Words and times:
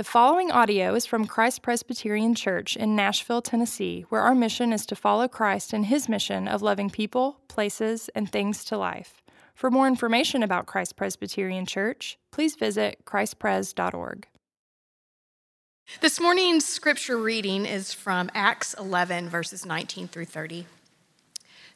The 0.00 0.04
following 0.04 0.50
audio 0.50 0.94
is 0.94 1.04
from 1.04 1.26
Christ 1.26 1.60
Presbyterian 1.60 2.34
Church 2.34 2.74
in 2.74 2.96
Nashville, 2.96 3.42
Tennessee, 3.42 4.06
where 4.08 4.22
our 4.22 4.34
mission 4.34 4.72
is 4.72 4.86
to 4.86 4.96
follow 4.96 5.28
Christ 5.28 5.74
in 5.74 5.82
his 5.82 6.08
mission 6.08 6.48
of 6.48 6.62
loving 6.62 6.88
people, 6.88 7.38
places, 7.48 8.08
and 8.14 8.32
things 8.32 8.64
to 8.64 8.78
life. 8.78 9.20
For 9.54 9.70
more 9.70 9.86
information 9.86 10.42
about 10.42 10.64
Christ 10.64 10.96
Presbyterian 10.96 11.66
Church, 11.66 12.18
please 12.32 12.54
visit 12.54 13.04
christpres.org. 13.04 14.26
This 16.00 16.18
morning's 16.18 16.64
scripture 16.64 17.18
reading 17.18 17.66
is 17.66 17.92
from 17.92 18.30
Acts 18.32 18.72
11, 18.78 19.28
verses 19.28 19.66
19 19.66 20.08
through 20.08 20.24
30 20.24 20.64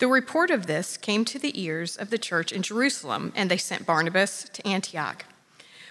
The 0.00 0.08
report 0.08 0.50
of 0.50 0.66
this 0.66 0.96
came 0.96 1.26
to 1.26 1.38
the 1.38 1.60
ears 1.62 1.94
of 1.94 2.08
the 2.08 2.16
church 2.16 2.52
in 2.52 2.62
Jerusalem, 2.62 3.34
and 3.36 3.50
they 3.50 3.58
sent 3.58 3.84
Barnabas 3.84 4.48
to 4.54 4.66
Antioch. 4.66 5.26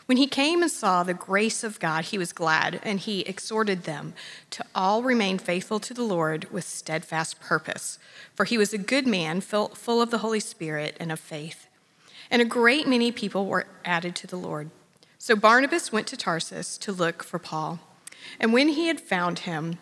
When 0.07 0.17
he 0.17 0.25
came 0.25 0.63
and 0.63 0.71
saw 0.71 1.03
the 1.03 1.13
grace 1.13 1.63
of 1.63 1.79
God, 1.79 2.05
he 2.05 2.17
was 2.17 2.33
glad, 2.33 2.79
and 2.81 2.99
he 2.99 3.21
exhorted 3.21 3.83
them 3.83 4.15
to 4.49 4.65
all 4.73 5.03
remain 5.03 5.37
faithful 5.37 5.79
to 5.81 5.93
the 5.93 6.01
Lord 6.01 6.51
with 6.51 6.63
steadfast 6.63 7.39
purpose. 7.39 7.99
For 8.33 8.45
he 8.45 8.57
was 8.57 8.73
a 8.73 8.79
good 8.79 9.05
man, 9.05 9.41
full 9.41 10.01
of 10.01 10.09
the 10.09 10.17
Holy 10.17 10.39
Spirit 10.39 10.97
and 10.99 11.11
of 11.11 11.19
faith. 11.19 11.67
And 12.31 12.41
a 12.41 12.45
great 12.45 12.87
many 12.87 13.11
people 13.11 13.45
were 13.45 13.67
added 13.85 14.15
to 14.15 14.27
the 14.27 14.37
Lord. 14.37 14.71
So 15.19 15.35
Barnabas 15.35 15.91
went 15.91 16.07
to 16.07 16.17
Tarsus 16.17 16.79
to 16.79 16.91
look 16.91 17.23
for 17.23 17.37
Paul. 17.37 17.79
And 18.39 18.53
when 18.53 18.69
he 18.69 18.87
had 18.87 18.99
found 18.99 19.39
him, 19.39 19.77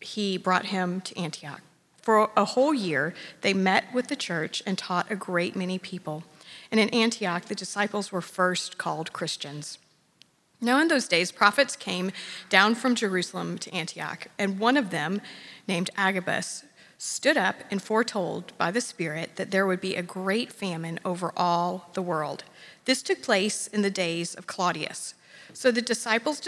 he 0.00 0.38
brought 0.38 0.66
him 0.66 1.02
to 1.02 1.18
Antioch. 1.18 1.60
For 2.08 2.30
a 2.38 2.46
whole 2.46 2.72
year, 2.72 3.12
they 3.42 3.52
met 3.52 3.92
with 3.92 4.06
the 4.06 4.16
church 4.16 4.62
and 4.64 4.78
taught 4.78 5.10
a 5.10 5.14
great 5.14 5.54
many 5.54 5.78
people. 5.78 6.24
And 6.70 6.80
in 6.80 6.88
Antioch, 6.88 7.44
the 7.44 7.54
disciples 7.54 8.10
were 8.10 8.22
first 8.22 8.78
called 8.78 9.12
Christians. 9.12 9.76
Now, 10.58 10.80
in 10.80 10.88
those 10.88 11.06
days, 11.06 11.30
prophets 11.30 11.76
came 11.76 12.12
down 12.48 12.76
from 12.76 12.94
Jerusalem 12.94 13.58
to 13.58 13.74
Antioch, 13.74 14.28
and 14.38 14.58
one 14.58 14.78
of 14.78 14.88
them, 14.88 15.20
named 15.66 15.90
Agabus, 15.98 16.64
stood 16.96 17.36
up 17.36 17.56
and 17.70 17.82
foretold 17.82 18.56
by 18.56 18.70
the 18.70 18.80
Spirit 18.80 19.36
that 19.36 19.50
there 19.50 19.66
would 19.66 19.82
be 19.82 19.94
a 19.94 20.02
great 20.02 20.50
famine 20.50 20.98
over 21.04 21.30
all 21.36 21.90
the 21.92 22.00
world. 22.00 22.42
This 22.86 23.02
took 23.02 23.20
place 23.20 23.66
in 23.66 23.82
the 23.82 23.90
days 23.90 24.34
of 24.34 24.46
Claudius. 24.46 25.12
So 25.52 25.70
the 25.70 25.82
disciples 25.82 26.40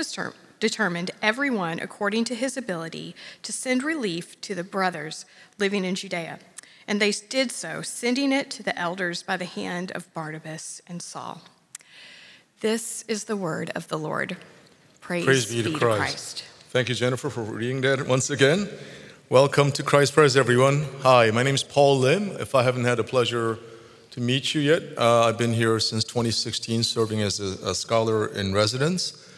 determined, 0.61 1.11
everyone 1.21 1.81
according 1.81 2.25
to 2.25 2.35
his 2.35 2.57
ability, 2.57 3.17
to 3.43 3.53
send 3.53 3.83
relief 3.83 4.41
to 4.43 4.55
the 4.55 4.63
brothers 4.63 5.25
living 5.59 5.85
in 5.85 5.95
Judea. 5.95 6.39
And 6.87 7.01
they 7.01 7.13
did 7.13 7.51
so, 7.51 7.83
sending 7.83 8.33
it 8.33 8.51
to 8.53 8.63
the 8.63 8.79
elders 8.79 9.23
by 9.23 9.37
the 9.37 9.45
hand 9.45 9.91
of 9.93 10.13
Barnabas 10.15 10.83
and 10.87 11.01
Saul. 11.01 11.43
This 12.61 13.05
is 13.09 13.25
the 13.25 13.37
word 13.37 13.71
of 13.75 13.89
the 13.89 13.99
Lord. 13.99 14.37
Praise, 15.01 15.25
Praise 15.25 15.47
be, 15.47 15.63
to, 15.63 15.79
Christ. 15.79 15.99
Christ. 15.99 16.45
Thank 16.71 16.89
you, 16.89 16.95
Jennifer, 16.95 17.31
for 17.31 17.43
reading 17.43 17.81
that 17.81 18.07
once 18.07 18.31
again. 18.31 18.69
Welcome 19.29 19.71
to 19.73 19.83
Christ 19.83 20.13
Pres, 20.13 20.37
everyone. 20.37 20.87
Hi, 21.03 21.31
my 21.31 21.43
name 21.43 21.55
is 21.55 21.63
Paul 21.63 21.99
Lim. 21.99 22.31
If 22.41 22.55
I 22.55 22.65
haven't 22.65 22.85
had 22.85 22.99
the 22.99 23.05
pleasure 23.05 23.59
to 24.11 24.21
meet 24.21 24.55
you 24.55 24.61
yet, 24.61 24.83
uh, 24.99 25.27
I've 25.27 25.39
been 25.39 25.53
here 25.53 25.79
since 25.79 26.03
2016 26.03 26.83
serving 26.83 27.23
as 27.23 27.39
a, 27.39 27.71
a 27.71 27.75
scholar 27.75 28.27
in 28.27 28.53
residence. 28.53 29.30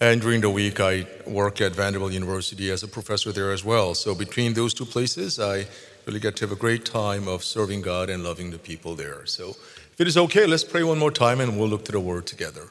And 0.00 0.20
during 0.20 0.40
the 0.42 0.50
week, 0.50 0.78
I 0.78 1.06
work 1.26 1.60
at 1.60 1.72
Vanderbilt 1.72 2.12
University 2.12 2.70
as 2.70 2.84
a 2.84 2.88
professor 2.88 3.32
there 3.32 3.50
as 3.50 3.64
well. 3.64 3.94
So 3.94 4.14
between 4.14 4.54
those 4.54 4.72
two 4.72 4.84
places, 4.84 5.40
I 5.40 5.66
really 6.06 6.20
get 6.20 6.36
to 6.36 6.44
have 6.44 6.52
a 6.52 6.60
great 6.60 6.84
time 6.84 7.26
of 7.26 7.42
serving 7.42 7.82
God 7.82 8.08
and 8.08 8.22
loving 8.22 8.52
the 8.52 8.58
people 8.58 8.94
there. 8.94 9.26
So 9.26 9.50
if 9.50 10.00
it 10.00 10.06
is 10.06 10.16
okay, 10.16 10.46
let's 10.46 10.62
pray 10.62 10.84
one 10.84 11.00
more 11.00 11.10
time 11.10 11.40
and 11.40 11.58
we'll 11.58 11.68
look 11.68 11.84
to 11.86 11.92
the 11.92 11.98
word 11.98 12.28
together. 12.28 12.68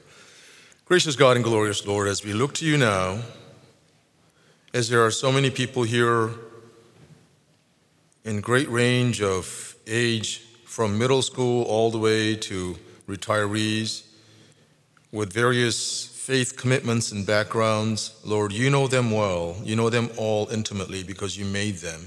Gracious 0.85 1.17
God 1.17 1.35
and 1.35 1.43
glorious 1.43 1.85
Lord, 1.85 2.07
as 2.07 2.23
we 2.23 2.31
look 2.31 2.53
to 2.55 2.65
you 2.65 2.77
now, 2.77 3.19
as 4.73 4.87
there 4.87 5.05
are 5.05 5.11
so 5.11 5.29
many 5.29 5.49
people 5.49 5.83
here 5.83 6.29
in 8.23 8.39
great 8.39 8.69
range 8.69 9.21
of 9.21 9.75
age, 9.85 10.43
from 10.63 10.97
middle 10.97 11.21
school 11.21 11.63
all 11.63 11.91
the 11.91 11.97
way 11.97 12.35
to 12.35 12.77
retirees, 13.05 14.05
with 15.11 15.33
various 15.33 16.16
faith 16.27 16.57
commitments 16.57 17.13
and 17.13 17.25
backgrounds. 17.25 18.19
Lord, 18.25 18.51
you 18.51 18.69
know 18.69 18.85
them 18.85 19.11
well. 19.11 19.55
You 19.63 19.77
know 19.77 19.89
them 19.89 20.09
all 20.17 20.49
intimately 20.49 21.01
because 21.01 21.37
you 21.37 21.45
made 21.45 21.75
them. 21.75 22.01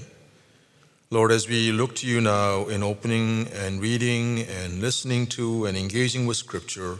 Lord, 1.09 1.31
as 1.31 1.49
we 1.49 1.71
look 1.71 1.95
to 1.95 2.07
you 2.07 2.21
now 2.21 2.67
in 2.67 2.83
opening 2.83 3.47
and 3.47 3.81
reading 3.81 4.41
and 4.41 4.79
listening 4.79 5.25
to 5.37 5.65
and 5.65 5.75
engaging 5.75 6.27
with 6.27 6.37
Scripture, 6.37 6.99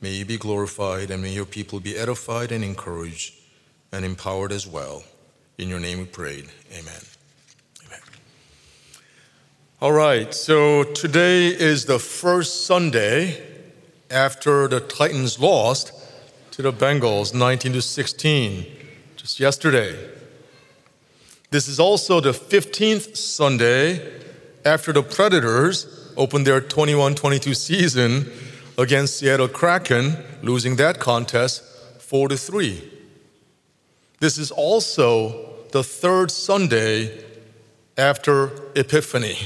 may 0.00 0.12
you 0.12 0.24
be 0.24 0.38
glorified 0.38 1.10
and 1.10 1.22
may 1.22 1.34
your 1.34 1.44
people 1.44 1.80
be 1.80 1.98
edified 1.98 2.50
and 2.50 2.64
encouraged 2.64 3.34
and 3.92 4.02
empowered 4.02 4.50
as 4.50 4.66
well. 4.66 5.04
In 5.58 5.68
your 5.68 5.80
name 5.80 5.98
we 5.98 6.06
prayed. 6.06 6.46
Amen. 6.72 7.02
Amen. 7.84 8.00
All 9.82 9.92
right, 9.92 10.32
so 10.32 10.82
today 10.82 11.48
is 11.48 11.84
the 11.84 11.98
first 11.98 12.66
Sunday 12.66 13.38
after 14.10 14.66
the 14.66 14.80
Titans 14.80 15.38
lost 15.38 16.00
to 16.54 16.62
the 16.62 16.72
Bengals 16.72 17.34
19 17.34 17.72
to 17.72 17.82
16 17.82 18.64
just 19.16 19.40
yesterday. 19.40 19.98
This 21.50 21.66
is 21.66 21.80
also 21.80 22.20
the 22.20 22.30
15th 22.30 23.16
Sunday 23.16 24.20
after 24.64 24.92
the 24.92 25.02
Predators 25.02 26.12
opened 26.16 26.46
their 26.46 26.60
21 26.60 27.16
22 27.16 27.54
season 27.54 28.30
against 28.78 29.18
Seattle 29.18 29.48
Kraken, 29.48 30.16
losing 30.42 30.76
that 30.76 31.00
contest 31.00 31.64
4 31.98 32.28
to 32.28 32.36
3. 32.36 32.88
This 34.20 34.38
is 34.38 34.52
also 34.52 35.56
the 35.72 35.82
third 35.82 36.30
Sunday 36.30 37.20
after 37.98 38.52
Epiphany, 38.76 39.38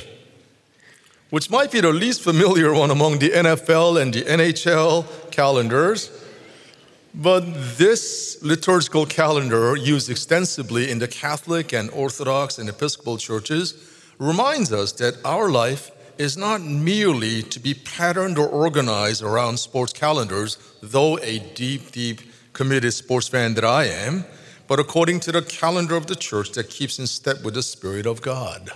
which 1.30 1.48
might 1.48 1.72
be 1.72 1.80
the 1.80 1.90
least 1.90 2.20
familiar 2.20 2.74
one 2.74 2.90
among 2.90 3.18
the 3.18 3.30
NFL 3.30 3.98
and 3.98 4.12
the 4.12 4.24
NHL 4.24 5.30
calendars. 5.30 6.10
But 7.14 7.40
this 7.78 8.38
liturgical 8.42 9.06
calendar, 9.06 9.76
used 9.76 10.10
extensively 10.10 10.90
in 10.90 10.98
the 10.98 11.08
Catholic 11.08 11.72
and 11.72 11.90
Orthodox 11.90 12.58
and 12.58 12.68
Episcopal 12.68 13.16
churches, 13.16 13.74
reminds 14.18 14.72
us 14.72 14.92
that 14.92 15.16
our 15.24 15.48
life 15.48 15.90
is 16.18 16.36
not 16.36 16.60
merely 16.60 17.42
to 17.42 17.60
be 17.60 17.74
patterned 17.74 18.36
or 18.38 18.48
organized 18.48 19.22
around 19.22 19.58
sports 19.58 19.92
calendars, 19.92 20.58
though 20.82 21.18
a 21.20 21.38
deep, 21.54 21.92
deep 21.92 22.20
committed 22.52 22.92
sports 22.92 23.28
fan 23.28 23.54
that 23.54 23.64
I 23.64 23.84
am, 23.84 24.24
but 24.66 24.80
according 24.80 25.20
to 25.20 25.32
the 25.32 25.42
calendar 25.42 25.96
of 25.96 26.08
the 26.08 26.16
church 26.16 26.52
that 26.52 26.68
keeps 26.68 26.98
in 26.98 27.06
step 27.06 27.42
with 27.42 27.54
the 27.54 27.62
Spirit 27.62 28.04
of 28.04 28.20
God. 28.20 28.72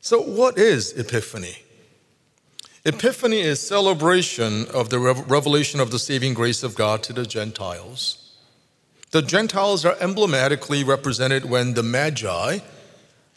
So, 0.00 0.22
what 0.22 0.56
is 0.56 0.92
Epiphany? 0.92 1.65
Epiphany 2.86 3.40
is 3.40 3.60
celebration 3.60 4.64
of 4.68 4.90
the 4.90 5.00
revelation 5.00 5.80
of 5.80 5.90
the 5.90 5.98
saving 5.98 6.34
grace 6.34 6.62
of 6.62 6.76
God 6.76 7.02
to 7.02 7.12
the 7.12 7.26
Gentiles. 7.26 8.36
The 9.10 9.22
Gentiles 9.22 9.84
are 9.84 9.96
emblematically 10.00 10.84
represented 10.84 11.46
when 11.46 11.74
the 11.74 11.82
Magi, 11.82 12.60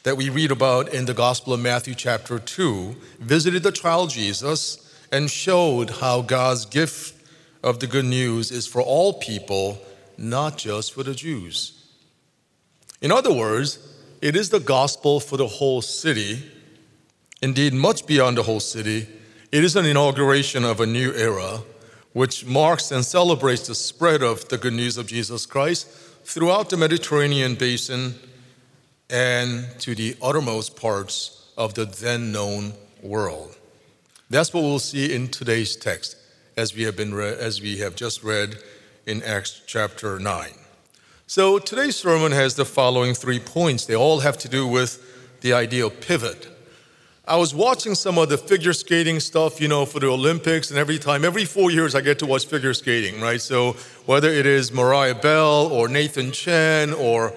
that 0.03 0.17
we 0.17 0.29
read 0.29 0.51
about 0.51 0.93
in 0.93 1.05
the 1.05 1.15
Gospel 1.15 1.53
of 1.53 1.61
Matthew, 1.61 1.95
chapter 1.95 2.37
2, 2.37 2.95
visited 3.21 3.63
the 3.63 3.71
child 3.71 4.11
Jesus 4.11 4.95
and 5.11 5.31
showed 5.31 5.89
how 5.89 6.21
God's 6.21 6.67
gift 6.67 7.19
of 7.63 7.79
the 7.79 7.87
good 7.87 8.05
news 8.05 8.51
is 8.51 8.67
for 8.67 8.83
all 8.83 9.13
people, 9.13 9.81
not 10.15 10.59
just 10.59 10.93
for 10.93 11.01
the 11.01 11.15
Jews. 11.15 11.87
In 13.01 13.11
other 13.11 13.33
words, 13.33 13.79
it 14.21 14.35
is 14.35 14.51
the 14.51 14.59
gospel 14.59 15.19
for 15.19 15.37
the 15.37 15.47
whole 15.47 15.81
city, 15.81 16.43
indeed, 17.41 17.73
much 17.73 18.05
beyond 18.05 18.37
the 18.37 18.43
whole 18.43 18.59
city 18.59 19.07
it 19.51 19.63
is 19.63 19.75
an 19.75 19.85
inauguration 19.85 20.63
of 20.63 20.79
a 20.79 20.85
new 20.85 21.11
era, 21.13 21.61
which 22.13 22.45
marks 22.45 22.91
and 22.91 23.03
celebrates 23.03 23.67
the 23.67 23.75
spread 23.75 24.21
of 24.21 24.47
the 24.49 24.57
good 24.57 24.73
news 24.73 24.97
of 24.97 25.07
Jesus 25.07 25.45
Christ 25.45 25.87
throughout 26.23 26.69
the 26.69 26.77
Mediterranean 26.77 27.55
basin 27.55 28.15
and 29.09 29.67
to 29.79 29.95
the 29.95 30.15
uttermost 30.21 30.75
parts 30.75 31.51
of 31.57 31.73
the 31.73 31.85
then 31.85 32.31
known 32.31 32.73
world. 33.01 33.55
That's 34.29 34.53
what 34.53 34.61
we'll 34.61 34.77
see 34.77 35.13
in 35.13 35.29
today's 35.29 35.75
text 35.75 36.15
as 36.55 36.75
we 36.75 36.83
have, 36.83 36.95
been 36.95 37.13
re- 37.13 37.35
as 37.35 37.61
we 37.61 37.77
have 37.79 37.95
just 37.95 38.23
read 38.23 38.57
in 39.07 39.23
Acts 39.23 39.61
chapter 39.65 40.19
9. 40.19 40.51
So 41.25 41.57
today's 41.57 41.95
sermon 41.95 42.31
has 42.33 42.55
the 42.55 42.65
following 42.65 43.15
three 43.15 43.39
points. 43.39 43.85
They 43.85 43.95
all 43.95 44.19
have 44.19 44.37
to 44.39 44.49
do 44.49 44.67
with 44.67 45.39
the 45.41 45.53
idea 45.53 45.87
of 45.87 45.99
pivot. 46.01 46.47
I 47.29 47.35
was 47.35 47.53
watching 47.53 47.93
some 47.93 48.17
of 48.17 48.27
the 48.29 48.39
figure 48.39 48.73
skating 48.73 49.19
stuff, 49.19 49.61
you 49.61 49.67
know, 49.67 49.85
for 49.85 49.99
the 49.99 50.07
Olympics, 50.07 50.71
and 50.71 50.79
every 50.79 50.97
time, 50.97 51.23
every 51.23 51.45
four 51.45 51.69
years, 51.69 51.93
I 51.93 52.01
get 52.01 52.17
to 52.19 52.25
watch 52.25 52.47
figure 52.47 52.73
skating, 52.73 53.21
right? 53.21 53.39
So 53.39 53.73
whether 54.07 54.29
it 54.29 54.47
is 54.47 54.73
Mariah 54.73 55.13
Bell 55.13 55.67
or 55.67 55.87
Nathan 55.87 56.31
Chen 56.31 56.91
or 56.91 57.31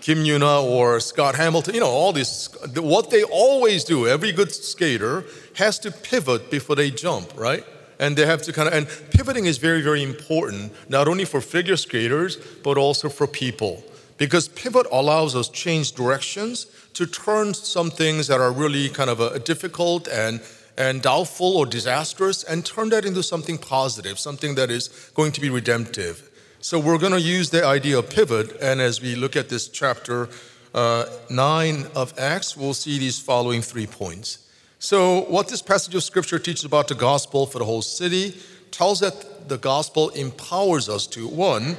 Kim 0.00 0.20
Yuna 0.20 0.62
or 0.64 0.98
Scott 0.98 1.34
Hamilton, 1.34 1.74
you 1.74 1.80
know, 1.80 1.90
all 1.90 2.14
these, 2.14 2.48
what 2.76 3.10
they 3.10 3.22
always 3.22 3.84
do, 3.84 4.06
every 4.06 4.32
good 4.32 4.50
skater 4.50 5.26
has 5.56 5.78
to 5.80 5.92
pivot 5.92 6.50
before 6.50 6.74
they 6.74 6.90
jump, 6.90 7.30
right? 7.36 7.66
And 7.98 8.16
they 8.16 8.24
have 8.24 8.40
to 8.44 8.52
kind 8.54 8.68
of, 8.68 8.72
and 8.72 8.88
pivoting 9.10 9.44
is 9.44 9.58
very, 9.58 9.82
very 9.82 10.02
important, 10.02 10.72
not 10.88 11.06
only 11.06 11.26
for 11.26 11.42
figure 11.42 11.76
skaters, 11.76 12.38
but 12.62 12.78
also 12.78 13.10
for 13.10 13.26
people. 13.26 13.84
Because 14.16 14.48
pivot 14.48 14.86
allows 14.92 15.34
us 15.34 15.48
change 15.48 15.92
directions 15.92 16.66
to 16.94 17.06
turn 17.06 17.54
some 17.54 17.90
things 17.90 18.28
that 18.28 18.40
are 18.40 18.52
really 18.52 18.88
kind 18.88 19.10
of 19.10 19.20
a, 19.20 19.38
difficult 19.38 20.08
and 20.08 20.40
and 20.76 21.02
doubtful 21.02 21.56
or 21.56 21.66
disastrous 21.66 22.42
and 22.42 22.66
turn 22.66 22.88
that 22.88 23.04
into 23.04 23.22
something 23.22 23.56
positive, 23.58 24.18
something 24.18 24.56
that 24.56 24.70
is 24.70 24.88
going 25.14 25.30
to 25.30 25.40
be 25.40 25.48
redemptive. 25.48 26.30
So 26.60 26.80
we're 26.80 26.98
going 26.98 27.12
to 27.12 27.20
use 27.20 27.50
the 27.50 27.64
idea 27.64 27.98
of 27.98 28.10
pivot, 28.10 28.56
and 28.60 28.80
as 28.80 29.00
we 29.00 29.14
look 29.14 29.36
at 29.36 29.48
this 29.48 29.68
chapter 29.68 30.28
uh, 30.74 31.06
9 31.30 31.86
of 31.94 32.12
Acts, 32.18 32.56
we'll 32.56 32.74
see 32.74 32.98
these 32.98 33.20
following 33.20 33.62
three 33.62 33.86
points. 33.86 34.38
So, 34.80 35.22
what 35.22 35.48
this 35.48 35.62
passage 35.62 35.94
of 35.94 36.02
scripture 36.02 36.38
teaches 36.38 36.64
about 36.64 36.88
the 36.88 36.94
gospel 36.94 37.46
for 37.46 37.58
the 37.58 37.64
whole 37.64 37.82
city 37.82 38.36
tells 38.70 39.00
that 39.00 39.48
the 39.48 39.56
gospel 39.56 40.08
empowers 40.10 40.88
us 40.88 41.06
to 41.08 41.28
one, 41.28 41.76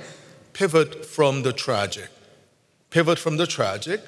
pivot 0.54 1.06
from 1.06 1.44
the 1.44 1.52
tragic. 1.52 2.10
Pivot 2.96 3.20
from 3.20 3.36
the 3.36 3.46
tragic. 3.46 4.00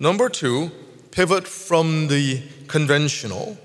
Number 0.00 0.30
two, 0.30 0.70
pivot 1.10 1.46
from 1.46 2.08
the 2.08 2.42
conventional. 2.68 3.58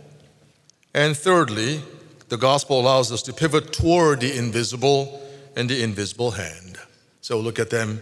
And 0.94 1.16
thirdly, 1.16 1.82
the 2.28 2.36
gospel 2.36 2.82
allows 2.82 3.10
us 3.10 3.22
to 3.22 3.32
pivot 3.32 3.72
toward 3.72 4.20
the 4.20 4.38
invisible 4.38 5.26
and 5.56 5.70
the 5.70 5.82
invisible 5.82 6.32
hand. 6.32 6.78
So 7.22 7.40
look 7.40 7.58
at 7.58 7.70
them 7.70 8.02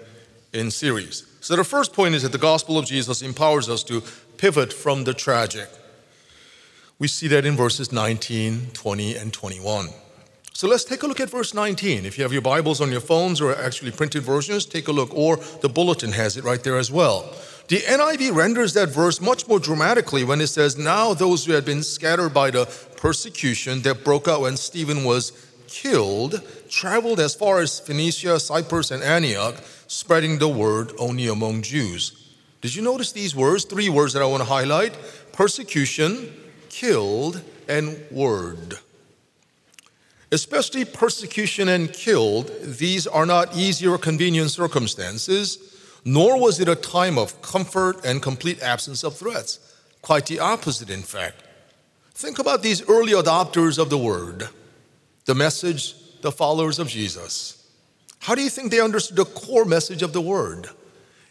in 0.52 0.72
series. 0.72 1.28
So 1.42 1.56
the 1.56 1.64
first 1.64 1.94
point 1.94 2.16
is 2.16 2.24
that 2.24 2.32
the 2.32 2.40
gospel 2.40 2.80
of 2.80 2.88
Jesus 2.88 3.22
empowers 3.22 3.70
us 3.70 3.84
to 3.84 4.02
pivot 4.38 4.74
from 4.74 5.04
the 5.04 5.14
tragic. 5.14 5.70
We 6.98 7.08
see 7.08 7.28
that 7.28 7.46
in 7.46 7.56
verses 7.56 7.92
19, 7.92 8.72
20, 8.74 9.16
and 9.16 9.32
21. 9.32 9.90
So 10.58 10.68
let's 10.68 10.84
take 10.84 11.04
a 11.04 11.08
look 11.08 11.20
at 11.20 11.30
verse 11.30 11.54
19. 11.54 12.04
If 12.04 12.18
you 12.18 12.24
have 12.24 12.34
your 12.34 12.42
Bibles 12.42 12.82
on 12.82 12.92
your 12.92 13.00
phones 13.00 13.40
or 13.40 13.56
actually 13.56 13.92
printed 13.92 14.24
versions, 14.24 14.66
take 14.66 14.88
a 14.88 14.92
look, 14.92 15.14
or 15.14 15.36
the 15.62 15.70
bulletin 15.70 16.14
has 16.14 16.36
it 16.36 16.44
right 16.44 16.64
there 16.64 16.80
as 16.80 16.92
well. 16.92 17.32
The 17.68 17.78
NIV 17.78 18.34
renders 18.34 18.74
that 18.74 18.90
verse 18.90 19.22
much 19.22 19.48
more 19.48 19.60
dramatically 19.60 20.24
when 20.24 20.42
it 20.42 20.48
says, 20.48 20.76
Now 20.76 21.14
those 21.14 21.46
who 21.46 21.54
had 21.54 21.64
been 21.64 21.84
scattered 21.84 22.34
by 22.34 22.50
the 22.50 22.66
persecution 22.98 23.84
that 23.84 24.04
broke 24.04 24.28
out 24.28 24.42
when 24.42 24.58
Stephen 24.58 25.04
was 25.04 25.32
killed 25.68 26.42
traveled 26.70 27.20
as 27.20 27.36
far 27.36 27.62
as 27.62 27.80
Phoenicia, 27.80 28.40
Cyprus, 28.40 28.90
and 28.90 29.04
Antioch, 29.04 29.58
spreading 29.86 30.40
the 30.40 30.50
word 30.50 30.92
only 30.98 31.28
among 31.28 31.62
Jews. 31.62 32.34
Did 32.62 32.74
you 32.74 32.82
notice 32.82 33.12
these 33.12 33.36
words? 33.36 33.64
Three 33.64 33.90
words 33.90 34.14
that 34.14 34.24
I 34.24 34.26
want 34.26 34.42
to 34.42 34.50
highlight 34.50 34.98
persecution, 35.34 36.34
killed, 36.70 37.44
and 37.68 38.04
word. 38.10 38.80
Especially 40.32 40.84
persecution 40.84 41.70
and 41.70 41.92
killed, 41.94 42.52
these 42.62 43.08
are 43.08 43.26
not 43.26 43.56
easy 43.56 43.88
or 43.88 43.98
convenient 43.98 44.52
circumstances, 44.52 45.58
nor 46.04 46.40
was 46.40 46.60
it 46.60 46.68
a 46.68 46.76
time 46.76 47.18
of 47.18 47.42
comfort 47.42 48.04
and 48.04 48.22
complete 48.22 48.62
absence 48.62 49.04
of 49.04 49.16
threats. 49.16 49.60
Quite 50.02 50.26
the 50.26 50.40
opposite, 50.40 50.90
in 50.90 51.02
fact. 51.02 51.44
Think 52.14 52.40
about 52.40 52.62
these 52.62 52.88
early 52.90 53.14
adopters 53.14 53.78
of 53.78 53.90
the 53.90 53.98
word, 53.98 54.50
the 55.26 55.36
message, 55.36 55.96
the 56.22 56.32
followers 56.32 56.80
of 56.80 56.88
Jesus. 56.88 57.66
How 58.20 58.36
do 58.36 58.42
you 58.42 58.50
think 58.50 58.72
they 58.72 58.82
understood 58.82 59.18
the 59.18 59.26
core 59.26 59.66
message 59.66 60.02
of 60.02 60.14
the 60.14 60.22
word? 60.22 60.68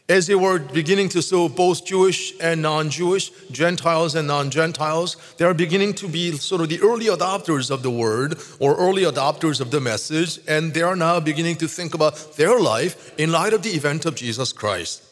As 0.08 0.28
they 0.28 0.36
were 0.36 0.58
beginning 0.60 1.08
to 1.08 1.20
sow 1.20 1.48
both 1.48 1.84
Jewish 1.84 2.32
and 2.40 2.62
non 2.62 2.90
Jewish, 2.90 3.30
Gentiles 3.50 4.14
and 4.14 4.28
non 4.28 4.50
Gentiles, 4.50 5.16
they 5.36 5.44
are 5.44 5.54
beginning 5.54 5.94
to 5.94 6.08
be 6.08 6.32
sort 6.32 6.60
of 6.60 6.68
the 6.68 6.80
early 6.80 7.06
adopters 7.06 7.70
of 7.70 7.82
the 7.82 7.90
word 7.90 8.38
or 8.60 8.76
early 8.76 9.02
adopters 9.02 9.60
of 9.60 9.70
the 9.70 9.80
message, 9.80 10.38
and 10.46 10.72
they 10.74 10.82
are 10.82 10.96
now 10.96 11.18
beginning 11.18 11.56
to 11.56 11.66
think 11.66 11.94
about 11.94 12.36
their 12.36 12.60
life 12.60 13.18
in 13.18 13.32
light 13.32 13.52
of 13.52 13.62
the 13.62 13.70
event 13.70 14.06
of 14.06 14.14
Jesus 14.14 14.52
Christ. 14.52 15.02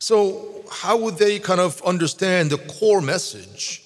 So, 0.00 0.64
how 0.70 0.96
would 0.96 1.18
they 1.18 1.38
kind 1.38 1.60
of 1.60 1.80
understand 1.82 2.50
the 2.50 2.58
core 2.58 3.00
message? 3.00 3.84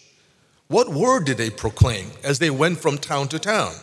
What 0.68 0.88
word 0.88 1.26
did 1.26 1.36
they 1.36 1.50
proclaim 1.50 2.10
as 2.22 2.38
they 2.38 2.50
went 2.50 2.78
from 2.78 2.96
town 2.96 3.28
to 3.28 3.38
town? 3.38 3.74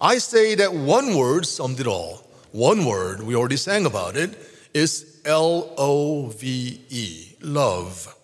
I 0.00 0.18
say 0.18 0.54
that 0.54 0.72
one 0.72 1.16
word 1.16 1.46
summed 1.46 1.80
it 1.80 1.86
all. 1.86 2.26
One 2.52 2.86
word, 2.86 3.22
we 3.22 3.34
already 3.34 3.56
sang 3.56 3.84
about 3.84 4.16
it, 4.16 4.38
is 4.72 5.13
L 5.24 5.72
O 5.76 6.26
V 6.26 6.80
E, 6.88 7.36
love. 7.40 8.14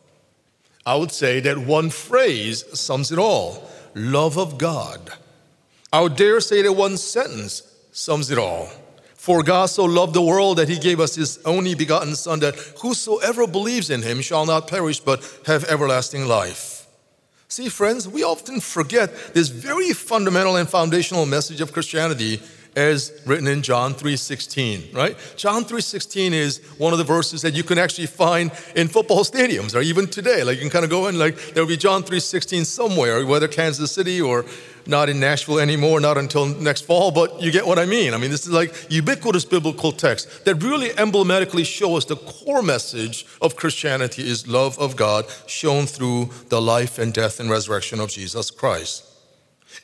I 0.84 0.96
would 0.96 1.12
say 1.12 1.40
that 1.40 1.58
one 1.58 1.90
phrase 1.90 2.64
sums 2.78 3.12
it 3.12 3.18
all 3.18 3.70
love 3.94 4.38
of 4.38 4.58
God. 4.58 5.12
I 5.92 6.00
would 6.00 6.16
dare 6.16 6.40
say 6.40 6.62
that 6.62 6.72
one 6.72 6.96
sentence 6.96 7.62
sums 7.92 8.30
it 8.30 8.38
all. 8.38 8.68
For 9.14 9.42
God 9.42 9.66
so 9.66 9.84
loved 9.84 10.14
the 10.14 10.22
world 10.22 10.58
that 10.58 10.68
he 10.68 10.78
gave 10.78 11.00
us 11.00 11.14
his 11.14 11.38
only 11.44 11.74
begotten 11.74 12.14
Son, 12.14 12.40
that 12.40 12.56
whosoever 12.80 13.46
believes 13.46 13.90
in 13.90 14.02
him 14.02 14.22
shall 14.22 14.46
not 14.46 14.68
perish 14.68 15.00
but 15.00 15.22
have 15.46 15.64
everlasting 15.64 16.26
life. 16.26 16.86
See, 17.48 17.68
friends, 17.68 18.08
we 18.08 18.22
often 18.22 18.60
forget 18.60 19.34
this 19.34 19.48
very 19.48 19.92
fundamental 19.92 20.56
and 20.56 20.68
foundational 20.68 21.26
message 21.26 21.60
of 21.60 21.72
Christianity 21.72 22.40
as 22.76 23.12
written 23.26 23.46
in 23.48 23.62
John 23.62 23.94
3:16, 23.94 24.94
right? 24.94 25.16
John 25.36 25.64
3:16 25.64 26.32
is 26.32 26.60
one 26.78 26.92
of 26.92 26.98
the 26.98 27.04
verses 27.04 27.42
that 27.42 27.54
you 27.54 27.62
can 27.62 27.78
actually 27.78 28.06
find 28.06 28.50
in 28.74 28.88
football 28.88 29.24
stadiums 29.24 29.74
or 29.74 29.80
even 29.80 30.06
today. 30.06 30.44
Like 30.44 30.56
you 30.56 30.62
can 30.62 30.70
kind 30.70 30.84
of 30.84 30.90
go 30.90 31.08
in 31.08 31.18
like 31.18 31.54
there'll 31.54 31.68
be 31.68 31.76
John 31.76 32.02
3:16 32.02 32.64
somewhere, 32.64 33.24
whether 33.26 33.48
Kansas 33.48 33.90
City 33.90 34.20
or 34.20 34.44
not 34.86 35.08
in 35.08 35.20
Nashville 35.20 35.58
anymore, 35.58 36.00
not 36.00 36.16
until 36.16 36.46
next 36.46 36.82
fall, 36.82 37.10
but 37.10 37.40
you 37.40 37.50
get 37.50 37.66
what 37.66 37.78
I 37.78 37.86
mean. 37.86 38.14
I 38.14 38.16
mean, 38.16 38.30
this 38.30 38.46
is 38.46 38.52
like 38.52 38.74
ubiquitous 38.88 39.44
biblical 39.44 39.92
text 39.92 40.44
that 40.44 40.56
really 40.56 40.96
emblematically 40.98 41.64
show 41.64 41.96
us 41.96 42.04
the 42.04 42.16
core 42.16 42.62
message 42.62 43.26
of 43.42 43.56
Christianity 43.56 44.28
is 44.28 44.46
love 44.46 44.78
of 44.78 44.96
God 44.96 45.26
shown 45.46 45.86
through 45.86 46.30
the 46.48 46.60
life 46.60 46.98
and 46.98 47.12
death 47.12 47.40
and 47.40 47.50
resurrection 47.50 48.00
of 48.00 48.10
Jesus 48.10 48.50
Christ. 48.50 49.09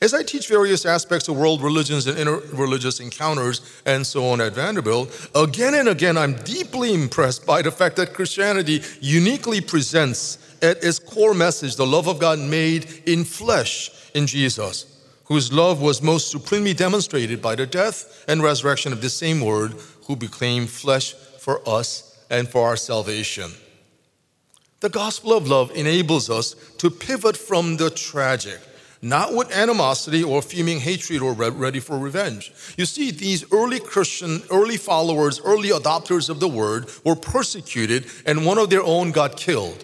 As 0.01 0.13
I 0.13 0.21
teach 0.21 0.47
various 0.47 0.85
aspects 0.85 1.27
of 1.27 1.37
world 1.37 1.61
religions 1.61 2.05
and 2.05 2.17
interreligious 2.17 3.01
encounters 3.01 3.61
and 3.85 4.05
so 4.05 4.27
on 4.27 4.41
at 4.41 4.53
Vanderbilt, 4.53 5.29
again 5.33 5.73
and 5.73 5.89
again 5.89 6.17
I'm 6.17 6.35
deeply 6.43 6.93
impressed 6.93 7.45
by 7.45 7.61
the 7.61 7.71
fact 7.71 7.95
that 7.95 8.13
Christianity 8.13 8.83
uniquely 9.01 9.59
presents 9.59 10.37
at 10.61 10.83
its 10.83 10.99
core 10.99 11.33
message 11.33 11.75
the 11.75 11.85
love 11.85 12.07
of 12.07 12.19
God 12.19 12.37
made 12.37 13.01
in 13.05 13.23
flesh 13.23 13.89
in 14.13 14.27
Jesus, 14.27 14.85
whose 15.25 15.51
love 15.51 15.81
was 15.81 16.01
most 16.01 16.29
supremely 16.29 16.73
demonstrated 16.73 17.41
by 17.41 17.55
the 17.55 17.65
death 17.65 18.23
and 18.27 18.43
resurrection 18.43 18.93
of 18.93 19.01
the 19.01 19.09
same 19.09 19.41
Word 19.41 19.73
who 20.05 20.15
became 20.15 20.67
flesh 20.67 21.13
for 21.13 21.61
us 21.67 22.23
and 22.29 22.47
for 22.47 22.67
our 22.67 22.77
salvation. 22.77 23.51
The 24.79 24.89
gospel 24.89 25.33
of 25.33 25.47
love 25.47 25.71
enables 25.75 26.29
us 26.29 26.55
to 26.77 26.91
pivot 26.91 27.35
from 27.35 27.77
the 27.77 27.89
tragic 27.89 28.59
not 29.01 29.33
with 29.33 29.55
animosity 29.55 30.23
or 30.23 30.41
fuming 30.41 30.79
hatred 30.79 31.21
or 31.21 31.33
ready 31.33 31.79
for 31.79 31.97
revenge. 31.97 32.51
You 32.77 32.85
see, 32.85 33.11
these 33.11 33.51
early 33.51 33.79
Christian, 33.79 34.41
early 34.51 34.77
followers, 34.77 35.39
early 35.43 35.69
adopters 35.69 36.29
of 36.29 36.39
the 36.39 36.47
word 36.47 36.89
were 37.03 37.15
persecuted, 37.15 38.05
and 38.25 38.45
one 38.45 38.57
of 38.57 38.69
their 38.69 38.83
own 38.83 39.11
got 39.11 39.37
killed. 39.37 39.83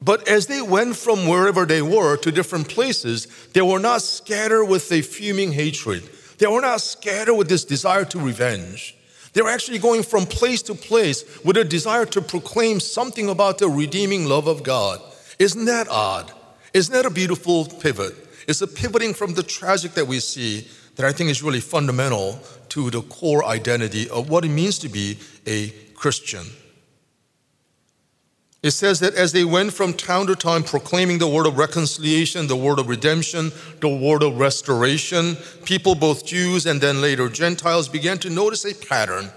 But 0.00 0.28
as 0.28 0.46
they 0.46 0.60
went 0.60 0.96
from 0.96 1.26
wherever 1.26 1.64
they 1.64 1.82
were 1.82 2.16
to 2.18 2.30
different 2.30 2.68
places, 2.68 3.26
they 3.54 3.62
were 3.62 3.78
not 3.78 4.02
scattered 4.02 4.66
with 4.66 4.90
a 4.92 5.02
fuming 5.02 5.52
hatred. 5.52 6.08
They 6.38 6.46
were 6.46 6.60
not 6.60 6.82
scattered 6.82 7.34
with 7.34 7.48
this 7.48 7.64
desire 7.64 8.04
to 8.06 8.18
revenge. 8.18 8.94
They 9.32 9.42
were 9.42 9.50
actually 9.50 9.78
going 9.78 10.02
from 10.02 10.26
place 10.26 10.62
to 10.62 10.74
place 10.74 11.24
with 11.44 11.56
a 11.56 11.64
desire 11.64 12.06
to 12.06 12.22
proclaim 12.22 12.80
something 12.80 13.28
about 13.28 13.58
the 13.58 13.68
redeeming 13.68 14.26
love 14.26 14.46
of 14.46 14.62
God. 14.62 15.00
Isn't 15.38 15.66
that 15.66 15.88
odd? 15.88 16.32
Isn't 16.76 16.92
that 16.92 17.06
a 17.06 17.10
beautiful 17.10 17.64
pivot? 17.64 18.14
It's 18.46 18.60
a 18.60 18.66
pivoting 18.66 19.14
from 19.14 19.32
the 19.32 19.42
tragic 19.42 19.92
that 19.92 20.06
we 20.06 20.20
see 20.20 20.68
that 20.96 21.06
I 21.06 21.12
think 21.12 21.30
is 21.30 21.42
really 21.42 21.60
fundamental 21.60 22.38
to 22.68 22.90
the 22.90 23.00
core 23.00 23.46
identity 23.46 24.10
of 24.10 24.28
what 24.28 24.44
it 24.44 24.50
means 24.50 24.78
to 24.80 24.90
be 24.90 25.16
a 25.46 25.70
Christian. 25.94 26.44
It 28.62 28.72
says 28.72 29.00
that 29.00 29.14
as 29.14 29.32
they 29.32 29.42
went 29.42 29.72
from 29.72 29.94
town 29.94 30.26
to 30.26 30.36
town 30.36 30.64
proclaiming 30.64 31.16
the 31.16 31.26
word 31.26 31.46
of 31.46 31.56
reconciliation, 31.56 32.46
the 32.46 32.56
word 32.56 32.78
of 32.78 32.90
redemption, 32.90 33.52
the 33.80 33.88
word 33.88 34.22
of 34.22 34.38
restoration, 34.38 35.38
people, 35.64 35.94
both 35.94 36.26
Jews 36.26 36.66
and 36.66 36.78
then 36.78 37.00
later 37.00 37.30
Gentiles, 37.30 37.88
began 37.88 38.18
to 38.18 38.28
notice 38.28 38.66
a 38.66 38.74
pattern 38.74 39.30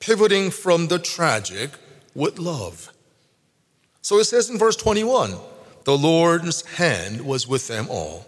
pivoting 0.00 0.50
from 0.50 0.88
the 0.88 0.98
tragic 0.98 1.70
with 2.16 2.40
love. 2.40 2.92
So 4.02 4.18
it 4.18 4.24
says 4.24 4.50
in 4.50 4.58
verse 4.58 4.74
21 4.74 5.38
the 5.84 5.96
Lord's 5.96 6.62
hand 6.62 7.24
was 7.24 7.46
with 7.46 7.68
them 7.68 7.86
all. 7.90 8.26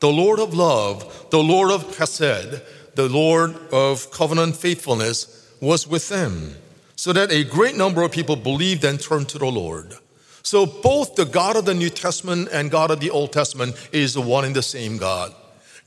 The 0.00 0.10
Lord 0.10 0.40
of 0.40 0.54
love, 0.54 1.28
the 1.30 1.42
Lord 1.42 1.70
of 1.70 1.84
chesed, 1.96 2.62
the 2.94 3.08
Lord 3.08 3.56
of 3.72 4.10
covenant 4.10 4.56
faithfulness 4.56 5.50
was 5.60 5.86
with 5.86 6.08
them, 6.08 6.56
so 6.96 7.12
that 7.12 7.30
a 7.30 7.44
great 7.44 7.76
number 7.76 8.02
of 8.02 8.12
people 8.12 8.36
believed 8.36 8.84
and 8.84 9.00
turned 9.00 9.28
to 9.30 9.38
the 9.38 9.46
Lord. 9.46 9.94
So 10.42 10.66
both 10.66 11.14
the 11.14 11.24
God 11.24 11.56
of 11.56 11.64
the 11.64 11.74
New 11.74 11.88
Testament 11.88 12.48
and 12.52 12.70
God 12.70 12.90
of 12.90 13.00
the 13.00 13.10
Old 13.10 13.32
Testament 13.32 13.76
is 13.92 14.14
the 14.14 14.20
one 14.20 14.44
and 14.44 14.56
the 14.56 14.62
same 14.62 14.96
God. 14.96 15.34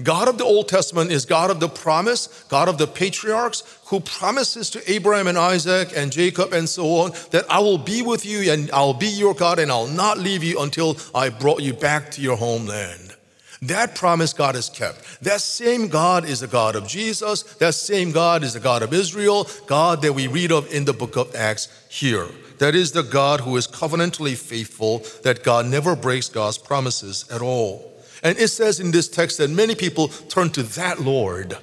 God 0.04 0.28
of 0.28 0.38
the 0.38 0.44
Old 0.44 0.68
Testament 0.68 1.12
is 1.12 1.26
God 1.26 1.50
of 1.50 1.62
the 1.62 1.70
promise, 1.70 2.44
God 2.50 2.68
of 2.68 2.78
the 2.78 2.88
patriarchs, 2.88 3.64
who 3.86 4.02
promises 4.02 4.70
to 4.72 4.92
Abraham 4.92 5.28
and 5.28 5.38
Isaac 5.38 5.94
and 5.96 6.12
Jacob 6.12 6.52
and 6.52 6.68
so 6.68 6.86
on 6.98 7.12
that 7.32 7.46
I 7.50 7.60
will 7.60 7.78
be 7.78 8.02
with 8.02 8.26
you 8.26 8.52
and 8.52 8.70
I'll 8.72 8.94
be 8.94 9.08
your 9.08 9.34
God 9.34 9.58
and 9.58 9.72
I'll 9.72 9.88
not 9.88 10.18
leave 10.18 10.44
you 10.44 10.60
until 10.60 10.98
I 11.14 11.30
brought 11.30 11.62
you 11.62 11.74
back 11.74 12.12
to 12.12 12.22
your 12.22 12.36
homeland. 12.36 13.16
That 13.62 13.96
promise 13.96 14.34
God 14.34 14.56
has 14.56 14.70
kept. 14.70 15.22
That 15.24 15.40
same 15.40 15.88
God 15.88 16.26
is 16.26 16.42
the 16.42 16.48
God 16.48 16.76
of 16.76 16.88
Jesus. 16.88 17.44
That 17.56 17.74
same 17.74 18.12
God 18.12 18.44
is 18.44 18.54
the 18.54 18.60
God 18.60 18.84
of 18.84 18.94
Israel, 18.94 19.48
God 19.66 20.02
that 20.02 20.14
we 20.14 20.28
read 20.28 20.52
of 20.52 20.72
in 20.74 20.84
the 20.84 20.94
book 20.94 21.16
of 21.16 21.34
Acts 21.34 21.70
here. 21.90 22.28
That 22.60 22.76
is 22.76 22.92
the 22.92 23.02
God 23.02 23.40
who 23.40 23.56
is 23.56 23.68
covenantally 23.68 24.36
faithful, 24.36 25.04
that 25.24 25.44
God 25.44 25.66
never 25.66 25.96
breaks 25.96 26.28
God's 26.28 26.58
promises 26.58 27.26
at 27.32 27.42
all. 27.42 27.95
And 28.26 28.40
it 28.40 28.48
says 28.48 28.80
in 28.80 28.90
this 28.90 29.08
text 29.08 29.38
that 29.38 29.52
many 29.52 29.76
people 29.76 30.08
turn 30.08 30.50
to 30.54 30.64
that 30.64 31.00
Lord, 31.00 31.56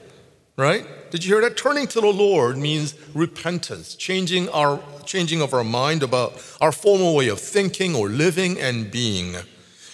right? 0.57 0.87
Did 1.11 1.25
you 1.25 1.35
hear 1.35 1.43
that? 1.43 1.57
Turning 1.57 1.89
to 1.89 2.01
the 2.01 2.07
Lord 2.07 2.57
means 2.57 2.95
repentance, 3.15 3.97
changing 3.97 4.49
our 4.51 4.81
changing 5.05 5.43
of 5.43 5.53
our 5.55 5.65
mind 5.65 6.05
about 6.05 6.41
our 6.61 6.71
former 6.71 7.11
way 7.17 7.27
of 7.27 7.41
thinking 7.41 7.97
or 7.97 8.09
living 8.09 8.61
and 8.61 8.93
being. 8.93 9.35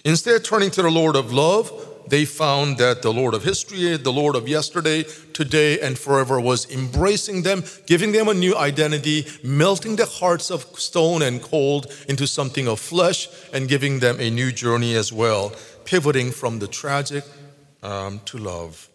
Instead, 0.04 0.44
turning 0.44 0.70
to 0.72 0.82
the 0.82 0.90
Lord 0.90 1.16
of 1.16 1.32
love, 1.32 1.72
they 2.06 2.26
found 2.26 2.76
that 2.76 3.00
the 3.00 3.14
Lord 3.14 3.32
of 3.32 3.44
history, 3.44 3.96
the 3.96 4.12
Lord 4.12 4.36
of 4.36 4.46
yesterday, 4.46 5.04
today, 5.32 5.80
and 5.80 5.98
forever 5.98 6.38
was 6.38 6.70
embracing 6.70 7.44
them, 7.44 7.64
giving 7.86 8.12
them 8.12 8.28
a 8.28 8.34
new 8.34 8.54
identity, 8.54 9.26
melting 9.42 9.96
the 9.96 10.04
hearts 10.04 10.50
of 10.50 10.64
stone 10.78 11.22
and 11.22 11.42
cold 11.42 11.86
into 12.10 12.26
something 12.26 12.68
of 12.68 12.78
flesh, 12.78 13.28
and 13.54 13.68
giving 13.68 14.00
them 14.00 14.20
a 14.20 14.28
new 14.28 14.52
journey 14.52 14.94
as 14.94 15.12
well 15.12 15.54
pivoting 15.88 16.30
from 16.30 16.58
the 16.58 16.66
tragic 16.66 17.24
um, 17.82 18.20
to 18.26 18.36
love. 18.36 18.90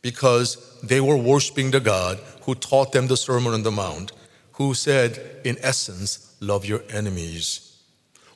Because 0.00 0.80
they 0.82 1.00
were 1.00 1.16
worshiping 1.16 1.70
the 1.70 1.78
God 1.78 2.18
who 2.42 2.56
taught 2.56 2.90
them 2.90 3.06
the 3.06 3.16
Sermon 3.16 3.54
on 3.54 3.62
the 3.62 3.70
Mount, 3.70 4.10
who 4.54 4.74
said, 4.74 5.40
in 5.44 5.56
essence, 5.60 6.36
love 6.40 6.64
your 6.64 6.82
enemies. 6.90 7.78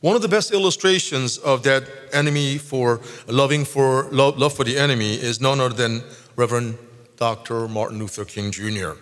One 0.00 0.14
of 0.14 0.22
the 0.22 0.28
best 0.28 0.52
illustrations 0.52 1.38
of 1.38 1.64
that 1.64 1.88
enemy 2.12 2.56
for 2.56 3.00
loving 3.26 3.64
for 3.64 4.04
love, 4.12 4.38
love 4.38 4.54
for 4.54 4.62
the 4.62 4.78
enemy 4.78 5.14
is 5.14 5.40
none 5.40 5.58
other 5.58 5.74
than 5.74 6.04
Reverend 6.36 6.78
Dr. 7.16 7.66
Martin 7.66 7.98
Luther 7.98 8.24
King 8.24 8.52
Jr. 8.52 8.92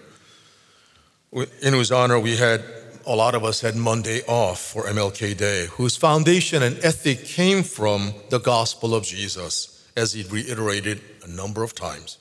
In 1.61 1.75
whose 1.75 1.93
honor 1.93 2.19
we 2.19 2.37
had 2.37 2.65
a 3.07 3.15
lot 3.15 3.35
of 3.35 3.45
us 3.45 3.61
had 3.61 3.77
Monday 3.77 4.23
off 4.27 4.61
for 4.61 4.85
MLK 4.85 5.37
Day, 5.37 5.67
whose 5.67 5.97
foundation 5.97 6.63
and 6.63 6.79
ethic 6.85 7.25
came 7.25 7.63
from 7.63 8.15
the 8.31 8.39
gospel 8.39 8.95
of 8.95 9.05
Jesus, 9.05 9.89
as 9.97 10.13
he 10.13 10.23
reiterated 10.25 11.01
a 11.23 11.29
number 11.29 11.63
of 11.63 11.75
times. 11.75 12.19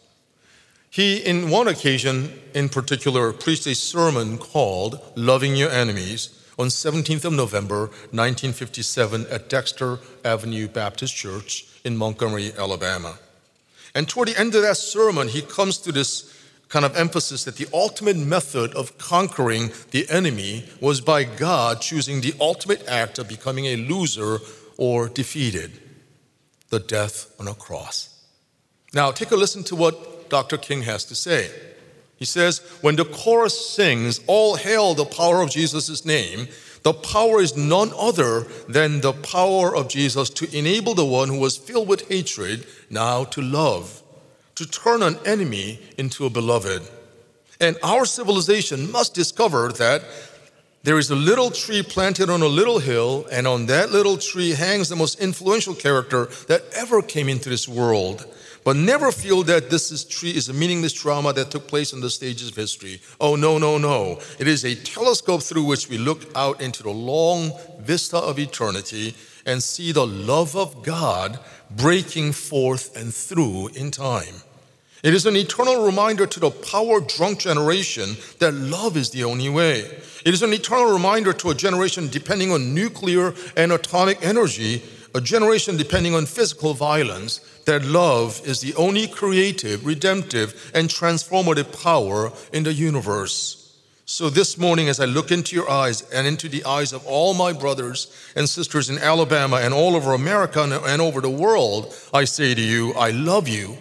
He, 0.90 1.18
in 1.18 1.50
one 1.50 1.68
occasion 1.68 2.40
in 2.54 2.70
particular, 2.70 3.34
preached 3.34 3.66
a 3.66 3.76
sermon 3.76 4.38
called 4.38 5.00
Loving 5.16 5.56
Your 5.56 5.72
Enemies 5.72 6.40
on 6.60 6.68
17th 6.68 7.26
of 7.26 7.34
November 7.34 7.88
1957 8.12 9.26
at 9.32 9.50
Dexter 9.50 10.00
Avenue 10.24 10.68
Baptist 10.68 11.16
Church 11.16 11.66
in 11.84 11.98
Montgomery, 11.98 12.52
Alabama. 12.58 13.18
And 13.96 14.08
toward 14.08 14.28
the 14.28 14.40
end 14.40 14.54
of 14.54 14.62
that 14.62 14.78
sermon, 14.78 15.30
he 15.30 15.42
comes 15.42 15.78
to 15.80 15.92
this 15.92 16.32
kind 16.74 16.86
of 16.86 16.98
emphasis 16.98 17.44
that 17.44 17.58
the 17.58 17.68
ultimate 17.72 18.18
method 18.18 18.74
of 18.74 18.98
conquering 18.98 19.72
the 19.92 20.10
enemy 20.10 20.66
was 20.82 21.02
by 21.02 21.24
God 21.24 21.82
choosing 21.82 22.20
the 22.20 22.34
ultimate 22.42 22.84
act 22.88 23.20
of 23.20 23.28
becoming 23.28 23.66
a 23.66 23.76
loser 23.76 24.40
or 24.76 25.08
defeated 25.08 25.80
the 26.70 26.80
death 26.80 27.32
on 27.40 27.48
a 27.48 27.54
cross. 27.54 28.26
Now, 28.92 29.12
take 29.12 29.30
a 29.30 29.36
listen 29.36 29.64
to 29.66 29.76
what 29.76 30.32
Dr. 30.32 30.58
King 30.58 30.82
has 30.82 31.06
to 31.06 31.14
say. 31.14 31.52
He 32.16 32.26
says, 32.26 32.58
When 32.82 32.96
the 32.96 33.06
chorus 33.06 33.70
sings, 33.70 34.20
All 34.26 34.56
hail 34.56 34.96
the 34.96 35.06
power 35.06 35.44
of 35.44 35.52
Jesus' 35.52 36.04
name, 36.04 36.48
the 36.82 36.94
power 36.94 37.40
is 37.40 37.56
none 37.56 37.92
other 37.96 38.48
than 38.68 39.02
the 39.02 39.14
power 39.14 39.76
of 39.76 39.90
Jesus 39.90 40.32
to 40.32 40.58
enable 40.58 40.96
the 40.96 41.06
one 41.06 41.30
who 41.30 41.40
was 41.40 41.56
filled 41.56 41.88
with 41.88 42.08
hatred 42.10 42.66
now 42.90 43.26
to 43.26 43.44
love 43.44 44.03
to 44.56 44.66
turn 44.66 45.02
an 45.02 45.18
enemy 45.26 45.80
into 45.98 46.26
a 46.26 46.30
beloved. 46.30 46.82
And 47.60 47.78
our 47.84 48.06
civilization 48.06 48.92
must 48.92 49.14
discover 49.14 49.72
that 49.74 50.04
there 50.84 51.00
is 51.00 51.10
a 51.10 51.16
little 51.16 51.50
tree 51.50 51.82
planted 51.82 52.30
on 52.30 52.42
a 52.42 52.48
little 52.48 52.80
hill, 52.80 53.26
and 53.32 53.48
on 53.48 53.68
that 53.68 53.92
little 53.92 54.18
tree 54.18 54.52
hangs 54.52 54.90
the 54.90 54.98
most 54.98 55.18
influential 55.22 55.74
character 55.74 56.26
that 56.50 56.62
ever 56.76 57.02
came 57.02 57.30
into 57.30 57.48
this 57.48 57.70
world. 57.70 58.26
But 58.66 58.76
never 58.76 59.12
feel 59.12 59.44
that 59.44 59.70
this 59.70 59.92
is 59.92 60.04
tree 60.04 60.32
is 60.32 60.50
a 60.50 60.54
meaningless 60.54 60.94
drama 60.94 61.32
that 61.34 61.52
took 61.52 61.68
place 61.68 61.94
on 61.94 62.02
the 62.02 62.10
stages 62.10 62.50
of 62.50 62.56
history. 62.56 63.02
Oh, 63.20 63.38
no, 63.38 63.58
no, 63.58 63.78
no. 63.78 64.20
It 64.40 64.48
is 64.48 64.66
a 64.66 64.76
telescope 64.76 65.42
through 65.42 65.64
which 65.64 65.88
we 65.88 65.98
look 65.98 66.30
out 66.36 66.62
into 66.62 66.84
the 66.84 66.90
long 66.90 67.52
vista 67.80 68.18
of 68.18 68.38
eternity 68.38 69.16
and 69.46 69.62
see 69.62 69.92
the 69.92 70.08
love 70.08 70.56
of 70.56 70.84
God 70.84 71.40
breaking 71.70 72.32
forth 72.34 72.96
and 72.96 73.14
through 73.14 73.70
in 73.70 73.92
time. 73.92 74.36
It 75.04 75.14
is 75.14 75.26
an 75.26 75.36
eternal 75.36 75.86
reminder 75.86 76.26
to 76.26 76.40
the 76.40 76.50
power 76.50 77.02
drunk 77.02 77.40
generation 77.40 78.16
that 78.40 78.54
love 78.54 78.96
is 78.96 79.10
the 79.10 79.26
only 79.26 79.50
way. 79.50 79.82
It 80.26 80.34
is 80.34 80.44
an 80.44 80.54
eternal 80.54 80.94
reminder 80.94 81.34
to 81.34 81.50
a 81.50 81.56
generation 81.56 82.08
depending 82.08 82.52
on 82.52 82.74
nuclear 82.74 83.34
and 83.58 83.74
atomic 83.74 84.26
energy, 84.26 84.82
a 85.14 85.20
generation 85.20 85.76
depending 85.76 86.16
on 86.16 86.26
physical 86.26 86.74
violence, 86.74 87.42
that 87.66 87.84
love 87.84 88.42
is 88.46 88.62
the 88.62 88.74
only 88.76 89.08
creative, 89.08 89.86
redemptive, 89.86 90.72
and 90.74 90.90
transformative 90.90 91.84
power 91.84 92.32
in 92.54 92.64
the 92.64 92.74
universe. 92.74 93.63
So, 94.16 94.30
this 94.30 94.60
morning, 94.60 94.90
as 94.90 95.00
I 95.00 95.06
look 95.06 95.32
into 95.32 95.56
your 95.56 95.68
eyes 95.68 96.08
and 96.12 96.28
into 96.28 96.48
the 96.48 96.64
eyes 96.66 96.94
of 96.94 97.04
all 97.08 97.34
my 97.34 97.52
brothers 97.52 98.16
and 98.36 98.48
sisters 98.48 98.92
in 98.92 99.00
Alabama 99.00 99.56
and 99.56 99.74
all 99.74 99.96
over 99.96 100.14
America 100.14 100.62
and 100.86 101.02
over 101.02 101.20
the 101.20 101.32
world, 101.32 101.96
I 102.14 102.26
say 102.26 102.54
to 102.54 102.62
you, 102.62 102.94
I 102.94 103.10
love 103.10 103.48
you. 103.48 103.76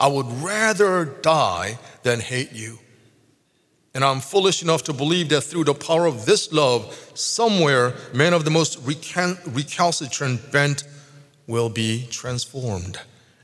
I 0.00 0.08
would 0.08 0.26
rather 0.42 1.04
die 1.04 1.78
than 2.02 2.18
hate 2.18 2.50
you. 2.52 2.80
And 3.94 4.02
I'm 4.02 4.18
foolish 4.18 4.60
enough 4.60 4.82
to 4.86 4.92
believe 4.92 5.28
that 5.28 5.42
through 5.42 5.62
the 5.62 5.74
power 5.74 6.06
of 6.06 6.26
this 6.26 6.52
love, 6.52 7.12
somewhere 7.14 7.94
men 8.12 8.32
of 8.32 8.44
the 8.44 8.50
most 8.50 8.80
recalcitrant 8.84 10.50
bent 10.50 10.82
will 11.46 11.68
be 11.68 12.08
transformed. 12.10 12.98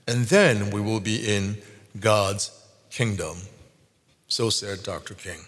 And 0.09 0.25
then 0.25 0.73
we 0.73 0.81
will 0.81 0.99
be 0.99 1.37
in 1.37 1.59
God's 2.01 2.51
kingdom. 2.91 3.37
So 4.27 4.51
said 4.51 4.83
Dr. 4.83 5.15
King. 5.15 5.39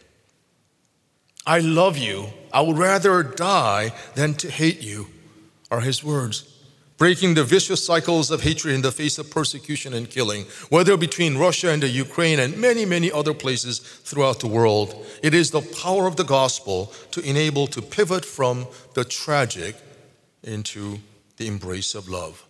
I 1.47 1.59
love 1.59 1.99
you. 1.99 2.27
I 2.53 2.61
would 2.61 2.79
rather 2.79 3.23
die 3.23 3.93
than 4.15 4.35
to 4.35 4.51
hate 4.51 4.81
you, 4.81 5.09
are 5.71 5.81
his 5.81 6.03
words. 6.03 6.51
Breaking 6.97 7.35
the 7.35 7.43
vicious 7.43 7.85
cycles 7.85 8.31
of 8.31 8.43
hatred 8.43 8.75
in 8.75 8.83
the 8.83 8.93
face 8.93 9.19
of 9.19 9.29
persecution 9.29 9.93
and 9.95 10.09
killing, 10.09 10.45
whether 10.69 10.97
between 10.97 11.37
Russia 11.37 11.71
and 11.71 11.83
the 11.83 11.89
Ukraine 11.89 12.39
and 12.39 12.57
many, 12.57 12.85
many 12.85 13.11
other 13.11 13.35
places 13.35 13.81
throughout 13.81 14.39
the 14.39 14.47
world. 14.47 15.05
It 15.23 15.35
is 15.35 15.51
the 15.51 15.61
power 15.83 16.07
of 16.07 16.15
the 16.15 16.25
gospel 16.25 16.93
to 17.11 17.21
enable 17.21 17.67
to 17.69 17.83
pivot 17.83 18.25
from 18.25 18.69
the 18.95 19.05
tragic 19.05 19.75
into 20.45 20.99
the 21.37 21.49
embrace 21.49 21.97
of 21.97 22.09
love. 22.09 22.47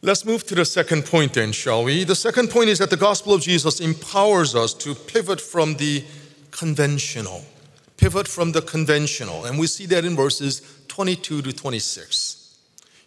Let's 0.00 0.24
move 0.24 0.46
to 0.46 0.54
the 0.54 0.64
second 0.64 1.04
point 1.04 1.34
then, 1.34 1.52
shall 1.52 1.84
we? 1.84 2.04
The 2.04 2.14
second 2.14 2.50
point 2.50 2.70
is 2.70 2.78
that 2.78 2.90
the 2.90 2.96
gospel 2.96 3.34
of 3.34 3.42
Jesus 3.42 3.80
empowers 3.80 4.54
us 4.54 4.72
to 4.74 4.94
pivot 4.94 5.40
from 5.40 5.74
the 5.74 6.04
conventional. 6.54 7.44
Pivot 7.96 8.28
from 8.28 8.52
the 8.52 8.62
conventional. 8.62 9.44
And 9.44 9.58
we 9.58 9.66
see 9.66 9.86
that 9.86 10.04
in 10.04 10.16
verses 10.16 10.62
22 10.88 11.42
to 11.42 11.52
26. 11.52 12.40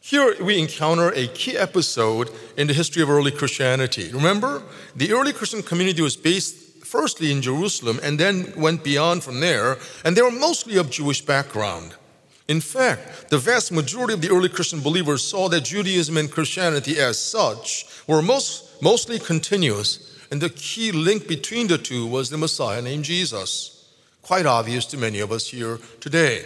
Here 0.01 0.42
we 0.42 0.60
encounter 0.60 1.12
a 1.16 1.27
key 1.27 1.58
episode 1.58 2.30
in 2.56 2.68
the 2.68 2.74
history 2.74 3.01
of 3.01 3.10
early 3.10 3.32
Christianity. 3.32 4.10
Remember, 4.13 4.62
the 4.96 5.12
early 5.12 5.34
Christian 5.34 5.62
community 5.62 6.01
was 6.01 6.16
based 6.16 6.86
firstly 6.86 7.32
in 7.32 7.42
Jerusalem 7.42 8.00
and 8.01 8.18
then 8.18 8.54
went 8.56 8.84
beyond 8.84 9.24
from 9.24 9.42
there, 9.42 9.77
and 10.06 10.16
they 10.16 10.22
were 10.22 10.32
mostly 10.32 10.77
of 10.77 10.89
Jewish 10.89 11.22
background. 11.22 11.94
In 12.48 12.62
fact, 12.62 13.30
the 13.30 13.38
vast 13.38 13.74
majority 13.74 14.13
of 14.13 14.22
the 14.22 14.30
early 14.30 14.48
Christian 14.48 14.80
believers 14.80 15.22
saw 15.22 15.50
that 15.50 15.66
Judaism 15.66 16.16
and 16.16 16.32
Christianity 16.32 16.98
as 16.98 17.20
such 17.20 17.86
were 18.08 18.22
most, 18.22 18.82
mostly 18.82 19.20
continuous 19.20 20.16
And 20.31 20.41
the 20.41 20.50
key 20.50 20.91
link 20.91 21.27
between 21.27 21.67
the 21.67 21.77
two 21.77 22.05
was 22.05 22.29
the 22.29 22.38
Messiah 22.38 22.81
named 22.81 23.05
Jesus. 23.05 23.86
Quite 24.22 24.46
obvious 24.46 24.86
to 24.88 24.98
many 24.98 25.19
of 25.19 25.31
us 25.31 25.48
here 25.50 25.79
today. 26.01 26.43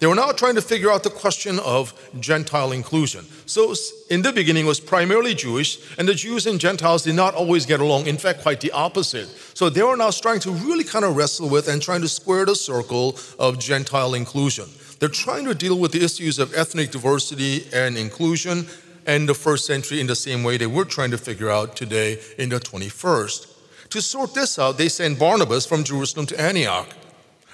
They 0.00 0.08
were 0.08 0.16
now 0.16 0.32
trying 0.32 0.56
to 0.56 0.60
figure 0.60 0.90
out 0.90 1.04
the 1.04 1.10
question 1.10 1.60
of 1.60 1.94
Gentile 2.18 2.72
inclusion. 2.72 3.24
So, 3.46 3.74
in 4.10 4.22
the 4.22 4.32
beginning, 4.32 4.64
it 4.64 4.68
was 4.68 4.80
primarily 4.80 5.34
Jewish, 5.34 5.78
and 5.96 6.08
the 6.08 6.14
Jews 6.14 6.46
and 6.46 6.58
Gentiles 6.58 7.04
did 7.04 7.14
not 7.14 7.34
always 7.34 7.64
get 7.64 7.80
along. 7.80 8.06
In 8.06 8.18
fact, 8.18 8.42
quite 8.42 8.60
the 8.60 8.72
opposite. 8.72 9.28
So, 9.54 9.70
they 9.70 9.82
were 9.82 9.96
now 9.96 10.10
trying 10.10 10.40
to 10.40 10.50
really 10.50 10.82
kind 10.82 11.04
of 11.04 11.16
wrestle 11.16 11.48
with 11.48 11.68
and 11.68 11.80
trying 11.80 12.00
to 12.00 12.08
square 12.08 12.44
the 12.44 12.56
circle 12.56 13.16
of 13.38 13.60
Gentile 13.60 14.14
inclusion. 14.14 14.66
They're 14.98 15.08
trying 15.08 15.44
to 15.44 15.54
deal 15.54 15.78
with 15.78 15.92
the 15.92 16.04
issues 16.04 16.38
of 16.38 16.54
ethnic 16.54 16.90
diversity 16.90 17.66
and 17.72 17.96
inclusion 17.96 18.66
in 19.06 19.26
the 19.26 19.34
first 19.34 19.66
century 19.66 20.00
in 20.00 20.06
the 20.06 20.16
same 20.16 20.42
way 20.42 20.56
they 20.56 20.66
were 20.66 20.84
trying 20.84 21.10
to 21.10 21.18
figure 21.18 21.50
out 21.50 21.76
today 21.76 22.20
in 22.38 22.48
the 22.48 22.60
21st. 22.60 23.54
To 23.90 24.00
sort 24.00 24.34
this 24.34 24.58
out, 24.58 24.78
they 24.78 24.88
sent 24.88 25.18
Barnabas 25.18 25.66
from 25.66 25.84
Jerusalem 25.84 26.26
to 26.26 26.40
Antioch. 26.40 26.88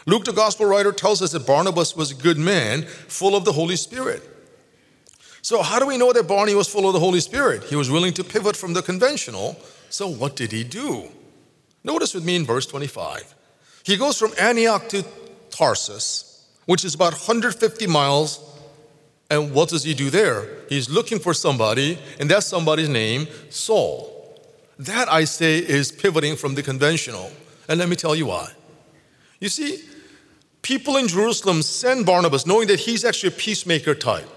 Luke, 0.06 0.24
the 0.24 0.32
gospel 0.32 0.66
writer, 0.66 0.92
tells 0.92 1.20
us 1.20 1.32
that 1.32 1.46
Barnabas 1.46 1.94
was 1.94 2.10
a 2.10 2.14
good 2.14 2.38
man, 2.38 2.82
full 2.82 3.36
of 3.36 3.44
the 3.44 3.52
Holy 3.52 3.76
Spirit. 3.76 4.22
So, 5.42 5.62
how 5.62 5.78
do 5.78 5.86
we 5.86 5.96
know 5.96 6.12
that 6.12 6.28
Barney 6.28 6.54
was 6.54 6.68
full 6.68 6.86
of 6.86 6.92
the 6.92 7.00
Holy 7.00 7.20
Spirit? 7.20 7.64
He 7.64 7.76
was 7.76 7.90
willing 7.90 8.12
to 8.14 8.24
pivot 8.24 8.56
from 8.56 8.72
the 8.72 8.82
conventional. 8.82 9.58
So, 9.88 10.08
what 10.08 10.36
did 10.36 10.52
he 10.52 10.64
do? 10.64 11.08
Notice 11.82 12.14
with 12.14 12.24
me 12.24 12.36
in 12.36 12.44
verse 12.44 12.66
25. 12.66 13.34
He 13.84 13.96
goes 13.96 14.18
from 14.18 14.32
Antioch 14.38 14.88
to 14.90 15.04
Tarsus, 15.50 16.46
which 16.66 16.84
is 16.84 16.94
about 16.94 17.12
150 17.12 17.86
miles. 17.86 18.38
And 19.30 19.54
what 19.54 19.68
does 19.68 19.84
he 19.84 19.94
do 19.94 20.10
there? 20.10 20.48
He's 20.68 20.90
looking 20.90 21.20
for 21.20 21.32
somebody, 21.32 21.98
and 22.18 22.28
that 22.30 22.42
somebody's 22.42 22.88
name, 22.88 23.28
Saul. 23.48 24.10
That, 24.78 25.10
I 25.10 25.24
say, 25.24 25.58
is 25.58 25.92
pivoting 25.92 26.36
from 26.36 26.56
the 26.56 26.62
conventional. 26.62 27.30
And 27.68 27.78
let 27.78 27.88
me 27.88 27.94
tell 27.94 28.16
you 28.16 28.26
why. 28.26 28.50
You 29.38 29.48
see, 29.48 29.84
people 30.62 30.96
in 30.96 31.06
Jerusalem 31.06 31.62
send 31.62 32.06
Barnabas 32.06 32.44
knowing 32.44 32.66
that 32.68 32.80
he's 32.80 33.04
actually 33.04 33.28
a 33.28 33.36
peacemaker 33.36 33.94
type. 33.94 34.28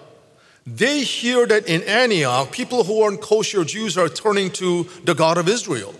They 0.65 1.01
hear 1.01 1.45
that 1.47 1.67
in 1.67 1.81
Antioch, 1.83 2.51
people 2.51 2.83
who 2.83 3.01
aren't 3.01 3.21
kosher 3.21 3.65
Jews 3.65 3.97
are 3.97 4.07
turning 4.07 4.51
to 4.51 4.83
the 5.03 5.15
God 5.15 5.37
of 5.37 5.49
Israel. 5.49 5.93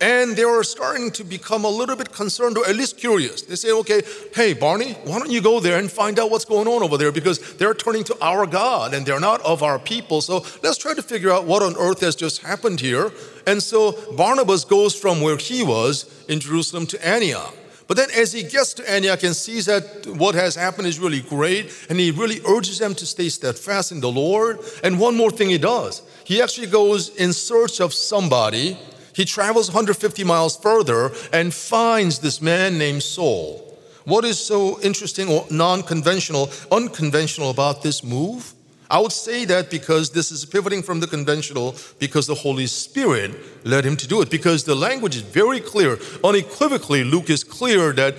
And 0.00 0.34
they 0.34 0.44
are 0.44 0.62
starting 0.62 1.10
to 1.12 1.24
become 1.24 1.64
a 1.64 1.68
little 1.68 1.94
bit 1.94 2.10
concerned 2.10 2.56
or 2.56 2.66
at 2.66 2.74
least 2.74 2.96
curious. 2.96 3.42
They 3.42 3.54
say, 3.56 3.70
okay, 3.72 4.00
hey, 4.34 4.54
Barney, 4.54 4.92
why 5.04 5.18
don't 5.18 5.30
you 5.30 5.42
go 5.42 5.60
there 5.60 5.78
and 5.78 5.90
find 5.90 6.18
out 6.18 6.30
what's 6.30 6.46
going 6.46 6.66
on 6.68 6.82
over 6.82 6.96
there 6.96 7.12
because 7.12 7.56
they're 7.56 7.74
turning 7.74 8.04
to 8.04 8.16
our 8.22 8.46
God 8.46 8.94
and 8.94 9.04
they're 9.04 9.20
not 9.20 9.42
of 9.42 9.62
our 9.62 9.78
people. 9.78 10.22
So 10.22 10.44
let's 10.62 10.78
try 10.78 10.94
to 10.94 11.02
figure 11.02 11.30
out 11.30 11.44
what 11.44 11.62
on 11.62 11.76
earth 11.76 12.00
has 12.00 12.16
just 12.16 12.40
happened 12.40 12.80
here. 12.80 13.12
And 13.46 13.62
so 13.62 13.92
Barnabas 14.16 14.64
goes 14.64 14.94
from 14.94 15.20
where 15.20 15.36
he 15.36 15.62
was 15.62 16.10
in 16.28 16.40
Jerusalem 16.40 16.86
to 16.86 17.06
Antioch. 17.06 17.54
But 17.90 17.96
then 17.96 18.08
as 18.16 18.32
he 18.32 18.44
gets 18.44 18.72
to 18.74 18.88
Antioch 18.88 19.24
and 19.24 19.34
sees 19.34 19.66
that 19.66 20.06
what 20.06 20.36
has 20.36 20.54
happened 20.54 20.86
is 20.86 21.00
really 21.00 21.22
great, 21.22 21.72
and 21.90 21.98
he 21.98 22.12
really 22.12 22.40
urges 22.46 22.78
them 22.78 22.94
to 22.94 23.04
stay 23.04 23.28
steadfast 23.28 23.90
in 23.90 24.00
the 24.00 24.08
Lord. 24.08 24.60
And 24.84 25.00
one 25.00 25.16
more 25.16 25.32
thing 25.32 25.48
he 25.48 25.58
does 25.58 26.02
he 26.22 26.40
actually 26.40 26.68
goes 26.68 27.08
in 27.16 27.32
search 27.32 27.80
of 27.80 27.92
somebody. 27.92 28.78
He 29.14 29.24
travels 29.24 29.68
150 29.68 30.24
miles 30.24 30.56
further 30.56 31.12
and 31.32 31.52
finds 31.52 32.18
this 32.18 32.40
man 32.40 32.78
named 32.78 33.02
Saul. 33.02 33.66
What 34.04 34.24
is 34.24 34.38
so 34.38 34.80
interesting 34.80 35.28
or 35.28 35.46
non 35.50 35.82
conventional, 35.82 36.50
unconventional 36.72 37.50
about 37.50 37.82
this 37.82 38.02
move? 38.02 38.54
I 38.90 38.98
would 38.98 39.12
say 39.12 39.44
that 39.44 39.70
because 39.70 40.10
this 40.10 40.32
is 40.32 40.44
pivoting 40.44 40.82
from 40.82 40.98
the 40.98 41.06
conventional, 41.06 41.76
because 42.00 42.26
the 42.26 42.34
Holy 42.34 42.66
Spirit 42.66 43.36
led 43.64 43.84
him 43.84 43.96
to 43.96 44.08
do 44.08 44.20
it. 44.20 44.30
Because 44.30 44.64
the 44.64 44.74
language 44.74 45.14
is 45.14 45.22
very 45.22 45.60
clear. 45.60 45.96
Unequivocally, 46.24 47.04
Luke 47.04 47.30
is 47.30 47.44
clear 47.44 47.92
that 47.92 48.16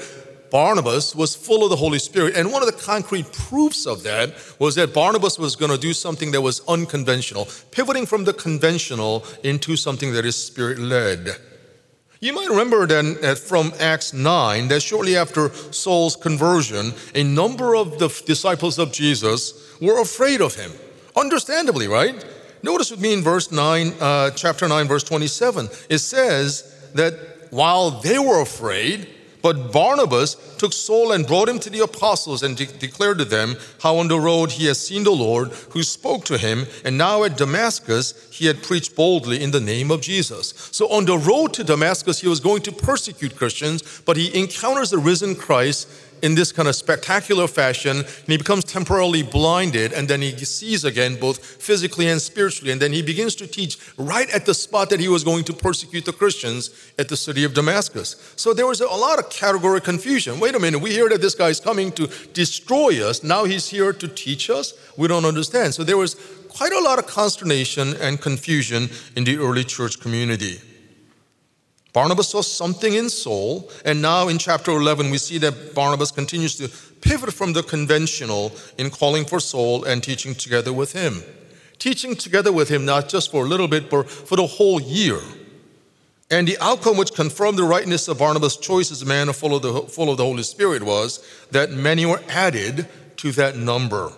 Barnabas 0.52 1.16
was 1.16 1.34
full 1.34 1.64
of 1.64 1.70
the 1.70 1.78
Holy 1.78 1.98
Spirit. 1.98 2.36
And 2.36 2.52
one 2.52 2.62
of 2.62 2.68
the 2.68 2.84
concrete 2.84 3.32
proofs 3.32 3.88
of 3.88 4.04
that 4.04 4.36
was 4.60 4.76
that 4.76 4.94
Barnabas 4.94 5.40
was 5.40 5.56
going 5.56 5.72
to 5.72 5.78
do 5.78 5.94
something 5.94 6.32
that 6.32 6.42
was 6.42 6.62
unconventional, 6.68 7.48
pivoting 7.72 8.06
from 8.06 8.26
the 8.26 8.34
conventional 8.34 9.26
into 9.44 9.78
something 9.78 10.12
that 10.14 10.26
is 10.26 10.36
spirit 10.36 10.78
led. 10.78 11.38
You 12.20 12.34
might 12.34 12.50
remember 12.50 12.86
then 12.86 13.16
that 13.22 13.40
from 13.40 13.74
Acts 13.80 14.14
9 14.14 14.68
that 14.68 14.82
shortly 14.82 15.16
after 15.16 15.50
Saul's 15.72 16.16
conversion, 16.16 16.94
a 17.16 17.24
number 17.24 17.76
of 17.76 17.98
the 17.98 18.10
disciples 18.28 18.78
of 18.78 18.92
Jesus 18.92 19.80
were 19.82 20.00
afraid 20.00 20.42
of 20.42 20.54
him. 20.54 20.72
Understandably, 21.16 21.88
right? 21.88 22.24
Notice 22.62 22.92
with 22.92 23.00
me 23.00 23.14
in 23.14 23.24
verse 23.24 23.52
9, 23.52 23.94
uh, 24.00 24.30
chapter 24.32 24.68
9, 24.68 24.88
verse 24.88 25.04
27. 25.04 25.70
It 25.90 25.98
says 25.98 26.92
that 26.94 27.48
while 27.50 27.90
they 27.90 28.20
were 28.20 28.42
afraid, 28.42 29.08
but 29.42 29.72
Barnabas 29.72 30.36
took 30.58 30.74
Saul 30.74 31.12
and 31.12 31.26
brought 31.26 31.50
him 31.50 31.60
to 31.60 31.70
the 31.70 31.80
apostles 31.80 32.44
and 32.44 32.56
de- 32.56 32.66
declared 32.66 33.18
to 33.18 33.26
them 33.26 33.56
how 33.82 33.98
on 33.98 34.08
the 34.08 34.20
road 34.20 34.52
he 34.52 34.68
had 34.68 34.78
seen 34.78 35.04
the 35.04 35.12
Lord 35.12 35.50
who 35.72 35.84
spoke 35.84 36.26
to 36.26 36.38
him, 36.38 36.68
and 36.86 36.98
now 36.98 37.24
at 37.24 37.38
Damascus 37.38 38.14
he 38.32 38.46
had 38.46 38.64
preached 38.64 38.96
boldly 38.96 39.42
in 39.42 39.52
the 39.52 39.60
name 39.60 39.92
of 39.92 40.02
Jesus. 40.02 40.54
So 40.72 40.88
on 40.90 41.06
the 41.06 41.18
road 41.18 41.54
to 41.54 41.64
Damascus, 41.64 42.22
he 42.22 42.28
was 42.28 42.40
going 42.40 42.62
to 42.64 42.72
persecute 42.72 43.36
Christians, 43.36 44.02
but 44.06 44.18
he 44.18 44.38
encounters 44.38 44.92
the 44.92 44.98
risen 44.98 45.36
Christ 45.36 45.88
in 46.22 46.36
this 46.36 46.52
kind 46.52 46.68
of 46.68 46.76
spectacular 46.76 47.48
fashion, 47.48 47.98
and 47.98 48.28
he 48.28 48.38
becomes 48.38 48.64
temporarily 48.64 49.24
blinded, 49.24 49.94
and 49.94 50.08
then 50.08 50.22
he 50.22 50.32
sees 50.46 50.86
again, 50.86 51.20
both 51.20 51.44
physically 51.44 52.08
and 52.08 52.22
spiritually. 52.22 52.72
And 52.72 52.82
then 52.82 52.92
he 52.92 53.02
begins 53.02 53.36
to 53.36 53.48
teach 53.48 53.78
right 53.98 54.30
at 54.34 54.46
the 54.46 54.54
spot 54.54 54.90
that 54.90 55.00
he 55.00 55.08
was 55.08 55.24
going 55.24 55.44
to 55.46 55.54
persecute 55.54 56.06
the 56.06 56.14
Christians 56.14 56.70
at 56.98 57.10
the 57.10 57.18
city 57.18 57.44
of 57.44 57.54
Damascus. 57.54 58.34
So 58.36 58.54
there 58.54 58.68
was 58.68 58.82
a 58.82 58.88
lot 58.88 59.20
of 59.20 59.30
category 59.30 59.82
confusion. 59.82 60.40
Wait 60.40 60.56
a 60.56 60.60
minute, 60.60 60.80
we 60.80 60.92
hear 60.92 61.10
that 61.10 61.22
this 61.22 61.36
guy 61.36 61.50
is 61.50 61.60
coming 61.60 61.92
to 61.94 62.08
destroy 62.34 63.08
us. 63.08 63.24
Now 63.24 63.46
he's 63.46 63.68
here 63.68 63.94
to 63.94 64.08
teach 64.08 64.50
us. 64.50 64.74
We 64.98 65.08
don't 65.08 65.26
understand. 65.26 65.74
So 65.74 65.84
there 65.84 65.98
was 65.98 66.16
quite 66.50 66.74
a 66.74 66.80
lot 66.80 67.00
of 67.00 67.08
consternation 67.08 67.96
and 68.02 68.22
confusion 68.22 68.90
in 69.16 69.24
the 69.24 69.38
early 69.38 69.64
church 69.64 70.00
community. 70.00 70.60
Barnabas 71.94 72.30
saw 72.30 72.42
something 72.42 72.94
in 72.94 73.10
Saul, 73.10 73.70
and 73.84 74.02
now 74.02 74.30
in 74.30 74.38
chapter 74.38 74.72
11, 74.72 75.10
we 75.10 75.18
see 75.18 75.38
that 75.40 75.76
Barnabas 75.76 76.12
continues 76.12 76.56
to 76.56 76.70
pivot 77.02 77.34
from 77.34 77.52
the 77.52 77.64
conventional 77.64 78.54
in 78.78 78.90
calling 78.90 79.26
for 79.26 79.42
Saul 79.42 79.84
and 79.84 80.02
teaching 80.02 80.34
together 80.34 80.72
with 80.72 80.94
him. 80.94 81.22
Teaching 81.80 82.16
together 82.16 82.52
with 82.54 82.70
him, 82.70 82.86
not 82.86 83.10
just 83.10 83.32
for 83.32 83.44
a 83.44 83.48
little 83.48 83.68
bit, 83.68 83.90
but 83.90 84.10
for 84.10 84.38
the 84.38 84.48
whole 84.48 84.80
year. 84.80 85.20
And 86.30 86.48
the 86.48 86.58
outcome 86.62 86.96
which 86.96 87.14
confirmed 87.14 87.58
the 87.58 87.64
rightness 87.64 88.08
of 88.08 88.20
Barnabas' 88.20 88.56
choice 88.56 88.90
as 88.90 89.02
a 89.02 89.06
man 89.06 89.32
full 89.34 89.54
of, 89.54 89.62
the, 89.62 89.82
full 89.82 90.10
of 90.10 90.16
the 90.16 90.24
Holy 90.24 90.44
Spirit 90.44 90.84
was 90.84 91.26
that 91.52 91.72
many 91.72 92.06
were 92.06 92.22
added 92.30 92.88
to 93.18 93.34
that 93.34 93.58
number. 93.58 94.14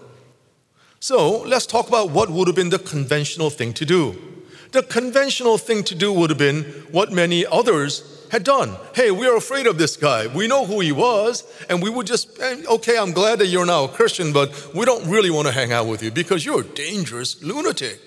So 0.99 1.41
let's 1.41 1.65
talk 1.65 1.88
about 1.88 2.12
what 2.12 2.29
would 2.29 2.47
have 2.47 2.55
been 2.55 2.69
the 2.69 2.77
conventional 2.77 3.49
thing 3.49 3.73
to 3.73 3.86
do 3.86 4.33
the 4.73 4.83
conventional 4.83 5.57
thing 5.57 5.83
to 5.86 5.95
do 5.95 6.12
would 6.12 6.29
have 6.29 6.39
been 6.39 6.63
what 6.91 7.12
many 7.12 7.45
others 7.45 8.27
had 8.31 8.43
done. 8.43 8.75
Hey, 8.95 9.12
we're 9.12 9.38
afraid 9.38 9.67
of 9.67 9.77
this 9.77 9.95
guy. 9.95 10.25
We 10.25 10.47
know 10.47 10.65
who 10.65 10.79
he 10.79 10.91
was, 10.91 11.43
and 11.69 11.81
we 11.81 11.89
would 11.91 12.07
just, 12.07 12.39
okay, 12.41 12.97
I'm 12.97 13.12
glad 13.12 13.38
that 13.39 13.47
you're 13.47 13.65
now 13.65 13.83
a 13.83 13.88
Christian, 13.88 14.33
but 14.33 14.73
we 14.73 14.86
don't 14.86 15.07
really 15.07 15.29
want 15.29 15.45
to 15.47 15.53
hang 15.53 15.71
out 15.71 15.86
with 15.86 16.01
you 16.01 16.09
because 16.09 16.43
you're 16.43 16.62
a 16.62 16.65
dangerous 16.65 17.43
lunatic. 17.43 18.01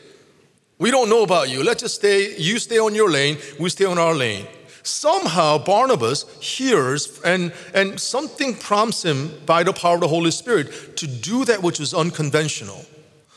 We 0.78 0.90
don't 0.90 1.08
know 1.08 1.22
about 1.22 1.48
you. 1.48 1.62
Let's 1.62 1.82
just 1.82 1.94
stay, 1.94 2.36
you 2.36 2.58
stay 2.58 2.78
on 2.78 2.94
your 2.96 3.10
lane, 3.10 3.38
we 3.60 3.70
stay 3.70 3.84
on 3.84 3.98
our 3.98 4.14
lane. 4.14 4.46
Somehow 4.82 5.58
Barnabas 5.58 6.24
hears 6.40 7.20
and, 7.22 7.52
and 7.72 7.98
something 7.98 8.56
prompts 8.56 9.04
him 9.04 9.30
by 9.46 9.62
the 9.62 9.72
power 9.72 9.94
of 9.94 10.00
the 10.00 10.08
Holy 10.08 10.32
Spirit 10.32 10.96
to 10.96 11.06
do 11.06 11.44
that 11.44 11.62
which 11.62 11.78
is 11.80 11.94
unconventional. 11.94 12.84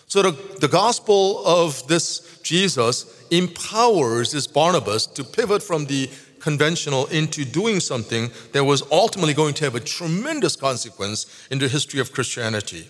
So 0.08 0.24
the, 0.24 0.32
the 0.60 0.68
gospel 0.68 1.46
of 1.46 1.88
this 1.88 2.40
Jesus 2.42 3.19
empowers 3.32 4.32
this 4.32 4.48
Barnabas 4.48 5.06
to 5.08 5.24
pivot 5.24 5.64
from 5.64 5.86
the 5.86 6.10
conventional 6.40 7.06
into 7.08 7.46
doing 7.46 7.80
something 7.80 8.32
that 8.54 8.64
was 8.64 8.84
ultimately 8.92 9.34
going 9.34 9.54
to 9.56 9.66
have 9.66 9.76
a 9.76 9.80
tremendous 9.80 10.56
consequence 10.56 11.48
in 11.52 11.60
the 11.60 11.68
history 11.68 12.00
of 12.00 12.12
Christianity. 12.14 12.88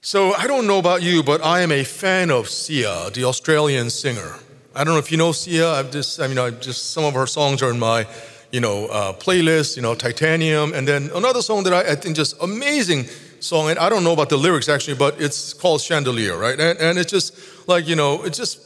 So 0.00 0.32
I 0.34 0.46
don't 0.46 0.66
know 0.66 0.78
about 0.78 1.02
you, 1.02 1.22
but 1.22 1.44
I 1.44 1.60
am 1.60 1.72
a 1.72 1.84
fan 1.84 2.30
of 2.30 2.48
Sia, 2.48 3.10
the 3.10 3.24
Australian 3.24 3.90
singer. 3.90 4.36
I 4.74 4.84
don't 4.84 4.94
know 4.94 5.00
if 5.00 5.10
you 5.10 5.18
know 5.18 5.32
Sia. 5.32 5.70
I've 5.70 5.90
just, 5.90 6.20
I 6.20 6.28
mean, 6.28 6.38
I 6.38 6.50
just 6.50 6.92
some 6.92 7.04
of 7.04 7.14
her 7.14 7.26
songs 7.26 7.62
are 7.62 7.70
in 7.70 7.78
my, 7.78 8.06
you 8.52 8.60
know, 8.60 8.86
uh, 8.86 9.12
playlist. 9.12 9.76
You 9.76 9.82
know, 9.82 9.94
Titanium, 9.94 10.72
and 10.72 10.86
then 10.86 11.10
another 11.14 11.42
song 11.42 11.64
that 11.64 11.72
I, 11.72 11.92
I 11.92 11.94
think 11.96 12.14
just 12.14 12.40
amazing 12.40 13.06
song, 13.40 13.70
and 13.70 13.78
I 13.78 13.88
don't 13.88 14.04
know 14.04 14.12
about 14.12 14.28
the 14.28 14.36
lyrics 14.36 14.68
actually, 14.68 14.96
but 14.96 15.20
it's 15.20 15.52
called 15.52 15.80
Chandelier, 15.80 16.36
right? 16.36 16.58
And, 16.58 16.78
and 16.78 16.98
it's 16.98 17.10
just 17.10 17.68
like, 17.68 17.86
you 17.86 17.96
know, 17.96 18.22
it's 18.22 18.38
just, 18.38 18.60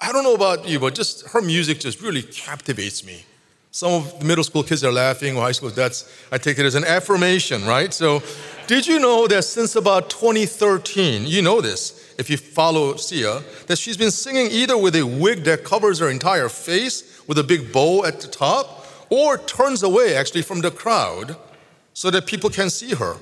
I 0.00 0.12
don't 0.12 0.24
know 0.24 0.34
about 0.34 0.68
you, 0.68 0.78
but 0.78 0.94
just 0.94 1.28
her 1.28 1.42
music 1.42 1.80
just 1.80 2.00
really 2.00 2.22
captivates 2.22 3.04
me. 3.04 3.24
Some 3.72 3.92
of 3.92 4.18
the 4.18 4.24
middle 4.24 4.42
school 4.42 4.64
kids 4.64 4.82
are 4.82 4.90
laughing, 4.90 5.36
or 5.36 5.42
high 5.42 5.52
school, 5.52 5.70
that's, 5.70 6.10
I 6.32 6.38
take 6.38 6.58
it 6.58 6.66
as 6.66 6.74
an 6.74 6.84
affirmation, 6.84 7.64
right? 7.64 7.94
So, 7.94 8.20
did 8.66 8.86
you 8.86 8.98
know 8.98 9.28
that 9.28 9.44
since 9.44 9.76
about 9.76 10.10
2013, 10.10 11.26
you 11.26 11.40
know 11.40 11.60
this, 11.60 12.14
if 12.18 12.28
you 12.28 12.36
follow 12.36 12.96
Sia, 12.96 13.42
that 13.68 13.78
she's 13.78 13.96
been 13.96 14.10
singing 14.10 14.48
either 14.50 14.76
with 14.76 14.96
a 14.96 15.04
wig 15.04 15.44
that 15.44 15.64
covers 15.64 16.00
her 16.00 16.10
entire 16.10 16.48
face 16.48 17.22
with 17.28 17.38
a 17.38 17.44
big 17.44 17.72
bow 17.72 18.04
at 18.04 18.20
the 18.20 18.28
top, 18.28 18.86
or 19.08 19.38
turns 19.38 19.82
away 19.82 20.16
actually 20.16 20.42
from 20.42 20.60
the 20.60 20.70
crowd 20.70 21.36
so 21.94 22.10
that 22.10 22.26
people 22.26 22.50
can 22.50 22.70
see 22.70 22.94
her. 22.94 23.16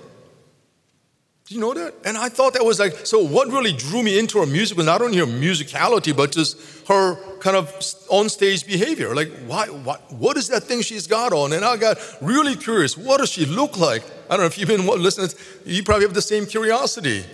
Do 1.48 1.54
you 1.54 1.62
know 1.62 1.72
that? 1.72 1.94
And 2.04 2.18
I 2.18 2.28
thought 2.28 2.52
that 2.52 2.64
was 2.64 2.78
like, 2.78 3.06
so 3.06 3.24
what 3.24 3.48
really 3.48 3.72
drew 3.72 4.02
me 4.02 4.18
into 4.18 4.38
her 4.38 4.44
music 4.44 4.76
was 4.76 4.84
not 4.84 5.00
only 5.00 5.16
her 5.16 5.24
musicality, 5.24 6.14
but 6.14 6.30
just 6.30 6.86
her 6.88 7.16
kind 7.38 7.56
of 7.56 7.72
on 8.10 8.28
stage 8.28 8.66
behavior. 8.66 9.14
Like, 9.14 9.32
why, 9.46 9.68
what, 9.68 10.12
what 10.12 10.36
is 10.36 10.48
that 10.48 10.64
thing 10.64 10.82
she's 10.82 11.06
got 11.06 11.32
on? 11.32 11.54
And 11.54 11.64
I 11.64 11.78
got 11.78 11.96
really 12.20 12.54
curious. 12.54 12.98
What 12.98 13.20
does 13.20 13.30
she 13.30 13.46
look 13.46 13.78
like? 13.78 14.02
I 14.28 14.36
don't 14.36 14.40
know 14.40 14.44
if 14.44 14.58
you've 14.58 14.68
been 14.68 14.86
listening, 14.86 15.30
you 15.64 15.82
probably 15.82 16.04
have 16.04 16.12
the 16.12 16.20
same 16.20 16.44
curiosity. 16.44 17.24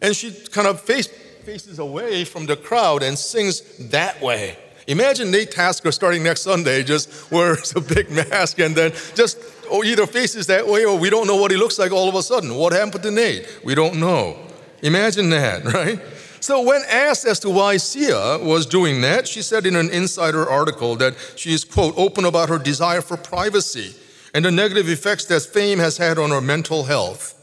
And 0.00 0.14
she 0.14 0.30
kind 0.30 0.68
of 0.68 0.80
face, 0.80 1.08
faces 1.08 1.80
away 1.80 2.24
from 2.24 2.46
the 2.46 2.54
crowd 2.54 3.02
and 3.02 3.18
sings 3.18 3.62
that 3.88 4.22
way. 4.22 4.56
Imagine 4.86 5.32
Nate 5.32 5.50
Tasker 5.50 5.90
starting 5.90 6.22
next 6.22 6.42
Sunday 6.42 6.84
just 6.84 7.30
wears 7.32 7.74
a 7.74 7.80
big 7.80 8.08
mask 8.10 8.60
and 8.60 8.76
then 8.76 8.92
just 9.16 9.36
or 9.70 9.84
either 9.84 10.06
faces 10.06 10.46
that 10.46 10.66
way 10.66 10.84
or 10.84 10.98
we 10.98 11.10
don't 11.10 11.26
know 11.26 11.36
what 11.36 11.50
he 11.50 11.56
looks 11.56 11.78
like 11.78 11.92
all 11.92 12.08
of 12.08 12.14
a 12.14 12.22
sudden. 12.22 12.54
What 12.54 12.72
happened 12.72 13.02
to 13.02 13.10
Nate? 13.10 13.46
We 13.64 13.74
don't 13.74 14.00
know. 14.00 14.36
Imagine 14.82 15.30
that, 15.30 15.64
right? 15.74 16.00
So, 16.40 16.62
when 16.62 16.82
asked 16.88 17.26
as 17.26 17.40
to 17.40 17.50
why 17.50 17.78
Sia 17.78 18.38
was 18.38 18.64
doing 18.64 19.00
that, 19.00 19.26
she 19.26 19.42
said 19.42 19.66
in 19.66 19.74
an 19.74 19.90
insider 19.90 20.48
article 20.48 20.94
that 20.96 21.14
she 21.36 21.52
is, 21.52 21.64
quote, 21.64 21.94
open 21.96 22.24
about 22.24 22.48
her 22.48 22.58
desire 22.58 23.02
for 23.02 23.16
privacy 23.16 23.94
and 24.34 24.44
the 24.44 24.50
negative 24.50 24.88
effects 24.88 25.24
that 25.26 25.40
fame 25.42 25.78
has 25.78 25.96
had 25.96 26.18
on 26.18 26.30
her 26.30 26.40
mental 26.40 26.84
health. 26.84 27.34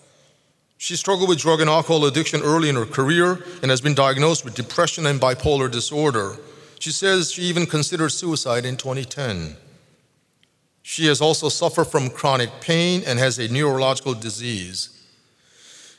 She 0.78 0.96
struggled 0.96 1.30
with 1.30 1.40
drug 1.40 1.62
and 1.62 1.70
alcohol 1.70 2.06
addiction 2.06 2.42
early 2.42 2.70
in 2.70 2.76
her 2.76 2.86
career 2.86 3.44
and 3.62 3.72
has 3.72 3.82
been 3.82 3.96
diagnosed 3.96 4.46
with 4.46 4.56
depression 4.56 5.06
and 5.06 5.20
bipolar 5.20 5.70
disorder. 5.70 6.38
She 6.80 6.92
says 6.92 7.32
she 7.32 7.44
even 7.44 7.66
considered 7.66 8.10
suicide 8.10 8.66
in 8.66 8.78
2010. 8.78 9.58
She 10.88 11.08
has 11.08 11.20
also 11.20 11.50
suffered 11.50 11.86
from 11.86 12.12
chronic 12.12 12.62
pain 12.62 13.02
and 13.08 13.18
has 13.18 13.40
a 13.40 13.48
neurological 13.48 14.14
disease. 14.14 14.90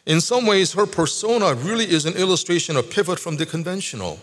In 0.07 0.21
some 0.21 0.47
ways, 0.47 0.75
her 0.75 0.87
persona 0.87 1.55
really 1.55 1.87
is 1.91 2.07
an 2.07 2.15
illustration 2.15 2.77
of 2.77 2.89
pivot 2.89 3.19
from 3.19 3.37
the 3.37 3.47
conventional. 3.47 4.21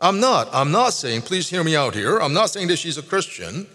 I'm 0.00 0.18
not, 0.18 0.48
I'm 0.50 0.72
not 0.72 0.94
saying, 0.94 1.22
please 1.22 1.50
hear 1.50 1.62
me 1.62 1.76
out 1.76 1.94
here, 1.94 2.16
I'm 2.20 2.32
not 2.32 2.48
saying 2.48 2.68
that 2.68 2.78
she's 2.78 2.96
a 2.96 3.02
Christian 3.02 3.66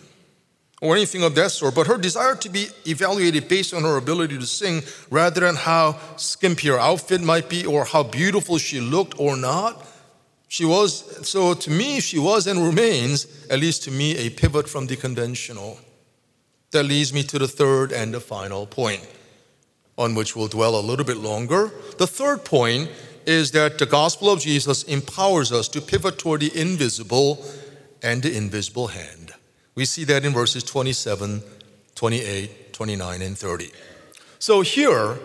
or 0.82 0.96
anything 0.96 1.22
of 1.22 1.36
that 1.36 1.52
sort, 1.52 1.76
but 1.76 1.86
her 1.86 2.00
desire 2.00 2.36
to 2.38 2.50
be 2.50 2.66
evaluated 2.88 3.48
based 3.48 3.72
on 3.72 3.84
her 3.84 3.98
ability 3.98 4.40
to 4.40 4.48
sing 4.48 4.82
rather 5.12 5.42
than 5.42 5.56
how 5.56 6.00
skimpy 6.18 6.70
her 6.70 6.80
outfit 6.80 7.22
might 7.22 7.48
be 7.48 7.64
or 7.64 7.86
how 7.86 8.02
beautiful 8.02 8.58
she 8.58 8.82
looked 8.82 9.20
or 9.20 9.38
not. 9.38 9.86
She 10.48 10.66
was, 10.66 11.28
so 11.28 11.54
to 11.54 11.70
me, 11.70 12.00
she 12.00 12.18
was 12.18 12.48
and 12.48 12.60
remains, 12.66 13.28
at 13.52 13.60
least 13.60 13.84
to 13.84 13.92
me, 13.92 14.18
a 14.18 14.32
pivot 14.32 14.68
from 14.68 14.88
the 14.88 14.96
conventional. 14.96 15.78
That 16.74 16.86
leads 16.86 17.14
me 17.14 17.22
to 17.26 17.38
the 17.38 17.48
third 17.48 17.92
and 17.92 18.12
the 18.12 18.20
final 18.20 18.66
point, 18.66 19.08
on 19.96 20.16
which 20.16 20.36
we'll 20.36 20.48
dwell 20.48 20.76
a 20.76 20.82
little 20.82 21.06
bit 21.06 21.18
longer. 21.18 21.72
The 22.00 22.08
third 22.08 22.44
point 22.44 22.90
is 23.28 23.52
that 23.52 23.78
the 23.78 23.86
gospel 23.86 24.32
of 24.32 24.40
Jesus 24.40 24.82
empowers 24.84 25.52
us 25.52 25.68
to 25.68 25.82
pivot 25.82 26.18
toward 26.18 26.42
the 26.42 26.52
invisible 26.60 27.46
and 28.02 28.24
the 28.24 28.36
invisible 28.36 28.88
hand. 28.88 29.34
We 29.76 29.86
see 29.86 30.04
that 30.06 30.26
in 30.26 30.34
verses 30.34 30.64
27, 30.64 31.44
28, 31.94 32.74
29, 32.74 33.22
and 33.22 33.38
30. 33.38 33.72
So 34.40 34.62
here, 34.62 35.20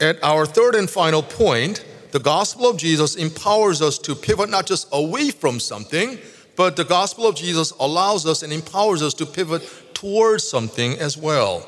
at 0.00 0.22
our 0.24 0.44
third 0.44 0.74
and 0.74 0.90
final 0.90 1.22
point, 1.22 1.84
the 2.10 2.18
gospel 2.18 2.68
of 2.68 2.78
Jesus 2.78 3.14
empowers 3.14 3.80
us 3.80 3.96
to 3.98 4.16
pivot 4.16 4.50
not 4.50 4.66
just 4.66 4.88
away 4.90 5.30
from 5.30 5.60
something, 5.60 6.18
but 6.56 6.74
the 6.74 6.84
gospel 6.84 7.28
of 7.28 7.36
Jesus 7.36 7.70
allows 7.78 8.26
us 8.26 8.42
and 8.42 8.52
empowers 8.52 9.02
us 9.02 9.14
to 9.14 9.26
pivot 9.26 9.62
towards 10.04 10.46
something 10.46 10.98
as 10.98 11.16
well. 11.16 11.66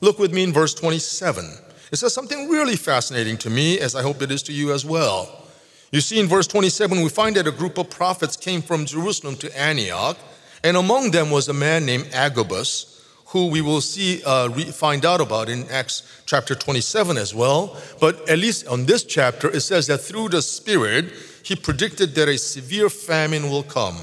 Look 0.00 0.18
with 0.18 0.32
me 0.32 0.42
in 0.42 0.54
verse 0.54 0.72
27. 0.72 1.44
It 1.92 1.96
says 1.96 2.14
something 2.14 2.48
really 2.48 2.76
fascinating 2.76 3.36
to 3.38 3.50
me, 3.50 3.78
as 3.78 3.94
I 3.94 4.00
hope 4.00 4.22
it 4.22 4.32
is 4.32 4.42
to 4.44 4.54
you 4.54 4.72
as 4.72 4.86
well. 4.86 5.44
You 5.92 6.00
see, 6.00 6.18
in 6.18 6.26
verse 6.26 6.46
27, 6.46 7.02
we 7.02 7.10
find 7.10 7.36
that 7.36 7.46
a 7.46 7.50
group 7.50 7.76
of 7.76 7.90
prophets 7.90 8.38
came 8.38 8.62
from 8.62 8.86
Jerusalem 8.86 9.36
to 9.36 9.60
Antioch, 9.60 10.16
and 10.62 10.78
among 10.78 11.10
them 11.10 11.30
was 11.30 11.48
a 11.48 11.52
man 11.52 11.84
named 11.84 12.08
Agabus, 12.14 13.06
who 13.26 13.48
we 13.48 13.60
will 13.60 13.82
see, 13.82 14.24
uh, 14.24 14.48
re- 14.48 14.64
find 14.64 15.04
out 15.04 15.20
about 15.20 15.50
in 15.50 15.68
Acts 15.68 16.04
chapter 16.24 16.54
27 16.54 17.18
as 17.18 17.34
well. 17.34 17.76
But 18.00 18.26
at 18.30 18.38
least 18.38 18.66
on 18.66 18.86
this 18.86 19.04
chapter, 19.04 19.50
it 19.50 19.60
says 19.60 19.88
that 19.88 19.98
through 19.98 20.30
the 20.30 20.40
Spirit, 20.40 21.12
he 21.42 21.54
predicted 21.54 22.14
that 22.14 22.28
a 22.28 22.38
severe 22.38 22.88
famine 22.88 23.50
will 23.50 23.62
come. 23.62 23.98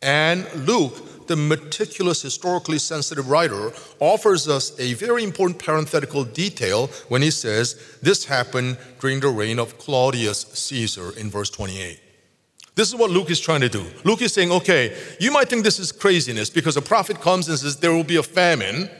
And 0.00 0.46
Luke 0.68 1.05
the 1.28 1.36
meticulous, 1.36 2.22
historically 2.22 2.78
sensitive 2.78 3.28
writer, 3.28 3.72
offers 4.00 4.48
us 4.48 4.78
a 4.78 4.94
very 4.94 5.24
important 5.24 5.58
parenthetical 5.58 6.24
detail 6.24 6.88
when 7.08 7.22
he 7.22 7.30
says 7.30 7.98
this 8.02 8.24
happened 8.24 8.78
during 9.00 9.20
the 9.20 9.28
reign 9.28 9.58
of 9.58 9.78
Claudius 9.78 10.40
Caesar 10.40 11.12
in 11.18 11.30
verse 11.30 11.50
28. 11.50 12.00
This 12.74 12.88
is 12.88 12.94
what 12.94 13.10
Luke 13.10 13.30
is 13.30 13.40
trying 13.40 13.62
to 13.62 13.70
do. 13.70 13.86
Luke 14.04 14.20
is 14.20 14.34
saying, 14.34 14.52
okay, 14.52 14.94
you 15.18 15.30
might 15.30 15.48
think 15.48 15.64
this 15.64 15.78
is 15.78 15.92
craziness 15.92 16.50
because 16.50 16.76
a 16.76 16.82
prophet 16.82 17.20
comes 17.22 17.48
and 17.48 17.58
says 17.58 17.78
there 17.78 17.92
will 17.92 18.04
be 18.04 18.16
a 18.16 18.22
famine. 18.22 18.90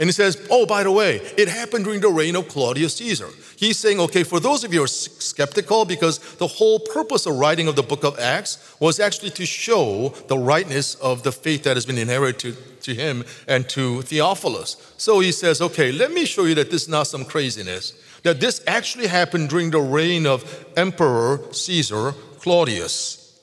And 0.00 0.08
he 0.08 0.12
says, 0.12 0.48
oh, 0.50 0.64
by 0.64 0.82
the 0.82 0.90
way, 0.90 1.16
it 1.36 1.46
happened 1.46 1.84
during 1.84 2.00
the 2.00 2.08
reign 2.08 2.34
of 2.34 2.48
Claudius 2.48 2.96
Caesar. 2.96 3.28
He's 3.56 3.78
saying, 3.78 4.00
okay, 4.00 4.22
for 4.22 4.40
those 4.40 4.64
of 4.64 4.72
you 4.72 4.78
who 4.78 4.84
are 4.84 4.88
skeptical, 4.88 5.84
because 5.84 6.18
the 6.36 6.46
whole 6.46 6.78
purpose 6.78 7.26
of 7.26 7.36
writing 7.36 7.68
of 7.68 7.76
the 7.76 7.82
book 7.82 8.02
of 8.02 8.18
Acts 8.18 8.74
was 8.80 8.98
actually 8.98 9.28
to 9.32 9.44
show 9.44 10.14
the 10.28 10.38
rightness 10.38 10.94
of 10.94 11.22
the 11.22 11.30
faith 11.30 11.64
that 11.64 11.76
has 11.76 11.84
been 11.84 11.98
inherited 11.98 12.56
to, 12.80 12.94
him 12.94 13.26
and 13.46 13.68
to 13.68 14.00
Theophilus. 14.00 14.94
So 14.96 15.20
he 15.20 15.32
says, 15.32 15.60
okay, 15.60 15.92
let 15.92 16.12
me 16.12 16.24
show 16.24 16.46
you 16.46 16.54
that 16.54 16.70
this 16.70 16.84
is 16.84 16.88
not 16.88 17.06
some 17.06 17.26
craziness, 17.26 17.92
that 18.22 18.40
this 18.40 18.62
actually 18.66 19.06
happened 19.06 19.50
during 19.50 19.70
the 19.70 19.80
reign 19.80 20.26
of 20.26 20.66
Emperor 20.78 21.40
Caesar 21.52 22.12
Claudius. 22.38 23.38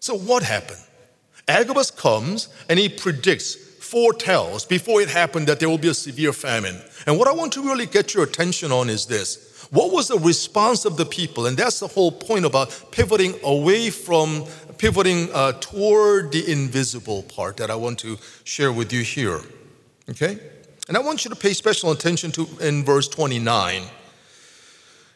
So 0.00 0.18
what 0.18 0.42
happened? 0.42 0.82
Agabus 1.48 1.90
comes 1.90 2.50
and 2.68 2.78
he 2.78 2.90
predicts 2.90 3.56
foretells 3.92 4.64
before 4.64 5.02
it 5.02 5.10
happened 5.10 5.46
that 5.46 5.60
there 5.60 5.68
will 5.68 5.84
be 5.86 5.88
a 5.88 5.94
severe 5.94 6.32
famine. 6.32 6.80
And 7.06 7.18
what 7.18 7.28
I 7.28 7.32
want 7.32 7.52
to 7.52 7.62
really 7.62 7.84
get 7.84 8.14
your 8.14 8.24
attention 8.24 8.72
on 8.72 8.88
is 8.88 9.04
this. 9.04 9.66
What 9.70 9.92
was 9.92 10.08
the 10.08 10.18
response 10.18 10.86
of 10.86 10.96
the 10.96 11.04
people? 11.04 11.44
And 11.44 11.58
that's 11.58 11.78
the 11.78 11.88
whole 11.88 12.10
point 12.10 12.46
about 12.46 12.68
pivoting 12.90 13.34
away 13.44 13.90
from, 13.90 14.46
pivoting 14.78 15.28
uh, 15.34 15.52
toward 15.60 16.32
the 16.32 16.50
invisible 16.50 17.22
part 17.24 17.58
that 17.58 17.70
I 17.70 17.74
want 17.74 17.98
to 17.98 18.16
share 18.44 18.72
with 18.72 18.94
you 18.94 19.02
here. 19.02 19.42
Okay? 20.08 20.38
And 20.88 20.96
I 20.96 21.00
want 21.00 21.24
you 21.24 21.28
to 21.28 21.36
pay 21.36 21.52
special 21.52 21.90
attention 21.90 22.32
to 22.32 22.48
in 22.60 22.84
verse 22.84 23.08
29. 23.08 23.82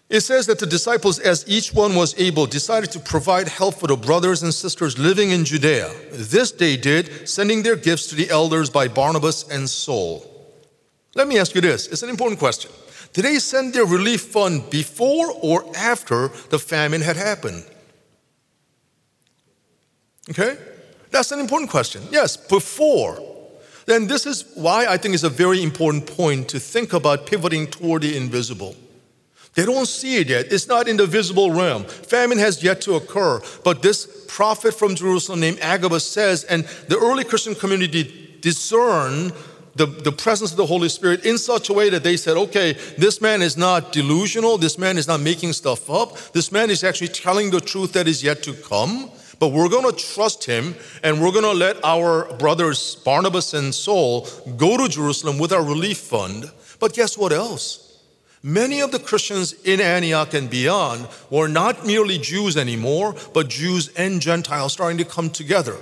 It 0.08 0.20
says 0.20 0.46
that 0.46 0.60
the 0.60 0.66
disciples, 0.66 1.18
as 1.18 1.44
each 1.48 1.74
one 1.74 1.96
was 1.96 2.18
able, 2.18 2.46
decided 2.46 2.92
to 2.92 3.00
provide 3.00 3.48
help 3.48 3.74
for 3.74 3.88
the 3.88 3.96
brothers 3.96 4.42
and 4.42 4.54
sisters 4.54 4.98
living 4.98 5.30
in 5.30 5.44
Judea. 5.44 5.92
This 6.12 6.52
they 6.52 6.76
did, 6.76 7.28
sending 7.28 7.64
their 7.64 7.74
gifts 7.74 8.06
to 8.08 8.14
the 8.14 8.30
elders 8.30 8.70
by 8.70 8.86
Barnabas 8.86 9.48
and 9.48 9.68
Saul. 9.68 10.24
Let 11.16 11.26
me 11.26 11.38
ask 11.38 11.54
you 11.54 11.60
this 11.60 11.88
it's 11.88 12.02
an 12.02 12.10
important 12.10 12.38
question. 12.38 12.70
Did 13.14 13.24
they 13.24 13.38
send 13.38 13.72
their 13.72 13.86
relief 13.86 14.20
fund 14.20 14.70
before 14.70 15.32
or 15.42 15.64
after 15.76 16.28
the 16.50 16.58
famine 16.58 17.00
had 17.00 17.16
happened? 17.16 17.64
Okay? 20.30 20.56
That's 21.10 21.32
an 21.32 21.40
important 21.40 21.70
question. 21.70 22.02
Yes, 22.10 22.36
before. 22.36 23.18
Then 23.86 24.06
this 24.06 24.26
is 24.26 24.44
why 24.54 24.86
I 24.86 24.98
think 24.98 25.14
it's 25.14 25.22
a 25.22 25.30
very 25.30 25.62
important 25.62 26.06
point 26.06 26.48
to 26.50 26.60
think 26.60 26.92
about 26.92 27.26
pivoting 27.26 27.68
toward 27.68 28.02
the 28.02 28.16
invisible. 28.16 28.76
They 29.56 29.64
don't 29.64 29.86
see 29.86 30.18
it 30.18 30.28
yet. 30.28 30.52
It's 30.52 30.68
not 30.68 30.86
in 30.86 30.98
the 30.98 31.06
visible 31.06 31.50
realm. 31.50 31.84
Famine 31.84 32.36
has 32.38 32.62
yet 32.62 32.82
to 32.82 32.94
occur. 32.94 33.40
But 33.64 33.82
this 33.82 34.26
prophet 34.28 34.74
from 34.74 34.94
Jerusalem 34.94 35.40
named 35.40 35.60
Agabus 35.60 36.06
says, 36.06 36.44
and 36.44 36.64
the 36.88 36.98
early 36.98 37.24
Christian 37.24 37.54
community 37.54 38.38
discern 38.42 39.32
the, 39.74 39.86
the 39.86 40.12
presence 40.12 40.50
of 40.50 40.58
the 40.58 40.66
Holy 40.66 40.90
Spirit 40.90 41.24
in 41.24 41.38
such 41.38 41.70
a 41.70 41.72
way 41.72 41.88
that 41.88 42.04
they 42.04 42.18
said, 42.18 42.36
okay, 42.36 42.74
this 42.98 43.22
man 43.22 43.40
is 43.40 43.56
not 43.56 43.92
delusional. 43.92 44.58
This 44.58 44.78
man 44.78 44.98
is 44.98 45.08
not 45.08 45.20
making 45.20 45.54
stuff 45.54 45.88
up. 45.88 46.18
This 46.32 46.52
man 46.52 46.68
is 46.68 46.84
actually 46.84 47.08
telling 47.08 47.50
the 47.50 47.60
truth 47.60 47.94
that 47.94 48.06
is 48.06 48.22
yet 48.22 48.42
to 48.42 48.52
come. 48.52 49.10
But 49.38 49.48
we're 49.48 49.70
going 49.70 49.90
to 49.90 49.96
trust 50.14 50.44
him 50.44 50.74
and 51.02 51.20
we're 51.20 51.32
going 51.32 51.44
to 51.44 51.52
let 51.52 51.82
our 51.82 52.30
brothers, 52.36 52.96
Barnabas 52.96 53.54
and 53.54 53.74
Saul, 53.74 54.28
go 54.58 54.76
to 54.76 54.86
Jerusalem 54.86 55.38
with 55.38 55.52
our 55.52 55.64
relief 55.64 55.98
fund. 55.98 56.50
But 56.78 56.92
guess 56.92 57.16
what 57.16 57.32
else? 57.32 57.85
Many 58.46 58.80
of 58.80 58.92
the 58.92 59.00
Christians 59.00 59.54
in 59.64 59.80
Antioch 59.80 60.32
and 60.32 60.48
beyond 60.48 61.08
were 61.30 61.48
not 61.48 61.84
merely 61.84 62.16
Jews 62.16 62.56
anymore, 62.56 63.16
but 63.34 63.48
Jews 63.48 63.88
and 63.96 64.20
Gentiles 64.22 64.72
starting 64.72 64.98
to 64.98 65.04
come 65.04 65.30
together. 65.30 65.76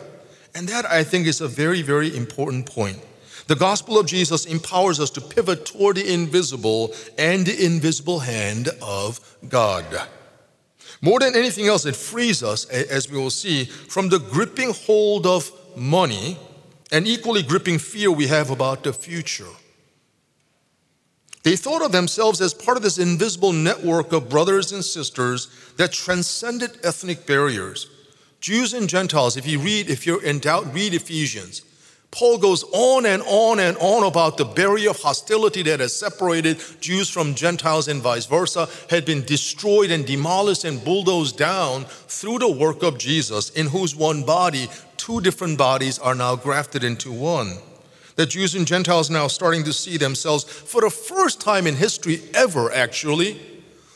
And 0.54 0.66
that, 0.68 0.86
I 0.86 1.04
think, 1.04 1.26
is 1.26 1.42
a 1.42 1.46
very, 1.46 1.82
very 1.82 2.16
important 2.16 2.64
point. 2.64 3.04
The 3.48 3.54
gospel 3.54 3.98
of 3.98 4.06
Jesus 4.06 4.46
empowers 4.46 4.98
us 4.98 5.10
to 5.10 5.20
pivot 5.20 5.66
toward 5.66 5.96
the 5.96 6.10
invisible 6.10 6.94
and 7.18 7.44
the 7.44 7.66
invisible 7.66 8.20
hand 8.20 8.70
of 8.80 9.20
God. 9.46 9.84
More 11.02 11.20
than 11.20 11.36
anything 11.36 11.66
else, 11.66 11.84
it 11.84 11.94
frees 11.94 12.42
us, 12.42 12.64
as 12.70 13.10
we 13.10 13.18
will 13.18 13.28
see, 13.28 13.66
from 13.66 14.08
the 14.08 14.20
gripping 14.20 14.72
hold 14.72 15.26
of 15.26 15.52
money 15.76 16.38
and 16.90 17.06
equally 17.06 17.42
gripping 17.42 17.78
fear 17.78 18.10
we 18.10 18.28
have 18.28 18.48
about 18.48 18.84
the 18.84 18.94
future. 18.94 19.52
They 21.44 21.56
thought 21.56 21.82
of 21.82 21.92
themselves 21.92 22.40
as 22.40 22.54
part 22.54 22.78
of 22.78 22.82
this 22.82 22.98
invisible 22.98 23.52
network 23.52 24.12
of 24.12 24.30
brothers 24.30 24.72
and 24.72 24.82
sisters 24.82 25.48
that 25.76 25.92
transcended 25.92 26.78
ethnic 26.82 27.26
barriers. 27.26 27.88
Jews 28.40 28.72
and 28.72 28.88
Gentiles, 28.88 29.36
if 29.36 29.46
you 29.46 29.58
read, 29.58 29.90
if 29.90 30.06
you're 30.06 30.22
in 30.22 30.38
doubt, 30.38 30.72
read 30.74 30.94
Ephesians. 30.94 31.62
Paul 32.10 32.38
goes 32.38 32.64
on 32.72 33.04
and 33.06 33.22
on 33.26 33.58
and 33.60 33.76
on 33.78 34.04
about 34.04 34.38
the 34.38 34.44
barrier 34.44 34.90
of 34.90 35.00
hostility 35.00 35.62
that 35.64 35.80
has 35.80 35.94
separated 35.94 36.62
Jews 36.80 37.10
from 37.10 37.34
Gentiles 37.34 37.88
and 37.88 38.00
vice 38.00 38.24
versa, 38.24 38.68
had 38.88 39.04
been 39.04 39.24
destroyed 39.24 39.90
and 39.90 40.06
demolished 40.06 40.64
and 40.64 40.82
bulldozed 40.82 41.36
down 41.36 41.84
through 41.84 42.38
the 42.38 42.50
work 42.50 42.82
of 42.82 42.98
Jesus, 42.98 43.50
in 43.50 43.66
whose 43.66 43.96
one 43.96 44.22
body, 44.22 44.68
two 44.96 45.20
different 45.20 45.58
bodies 45.58 45.98
are 45.98 46.14
now 46.14 46.36
grafted 46.36 46.84
into 46.84 47.12
one. 47.12 47.58
That 48.16 48.26
Jews 48.26 48.54
and 48.54 48.66
Gentiles 48.66 49.10
now 49.10 49.26
starting 49.26 49.64
to 49.64 49.72
see 49.72 49.96
themselves 49.96 50.44
for 50.44 50.80
the 50.80 50.90
first 50.90 51.40
time 51.40 51.66
in 51.66 51.74
history 51.74 52.22
ever, 52.32 52.72
actually. 52.72 53.40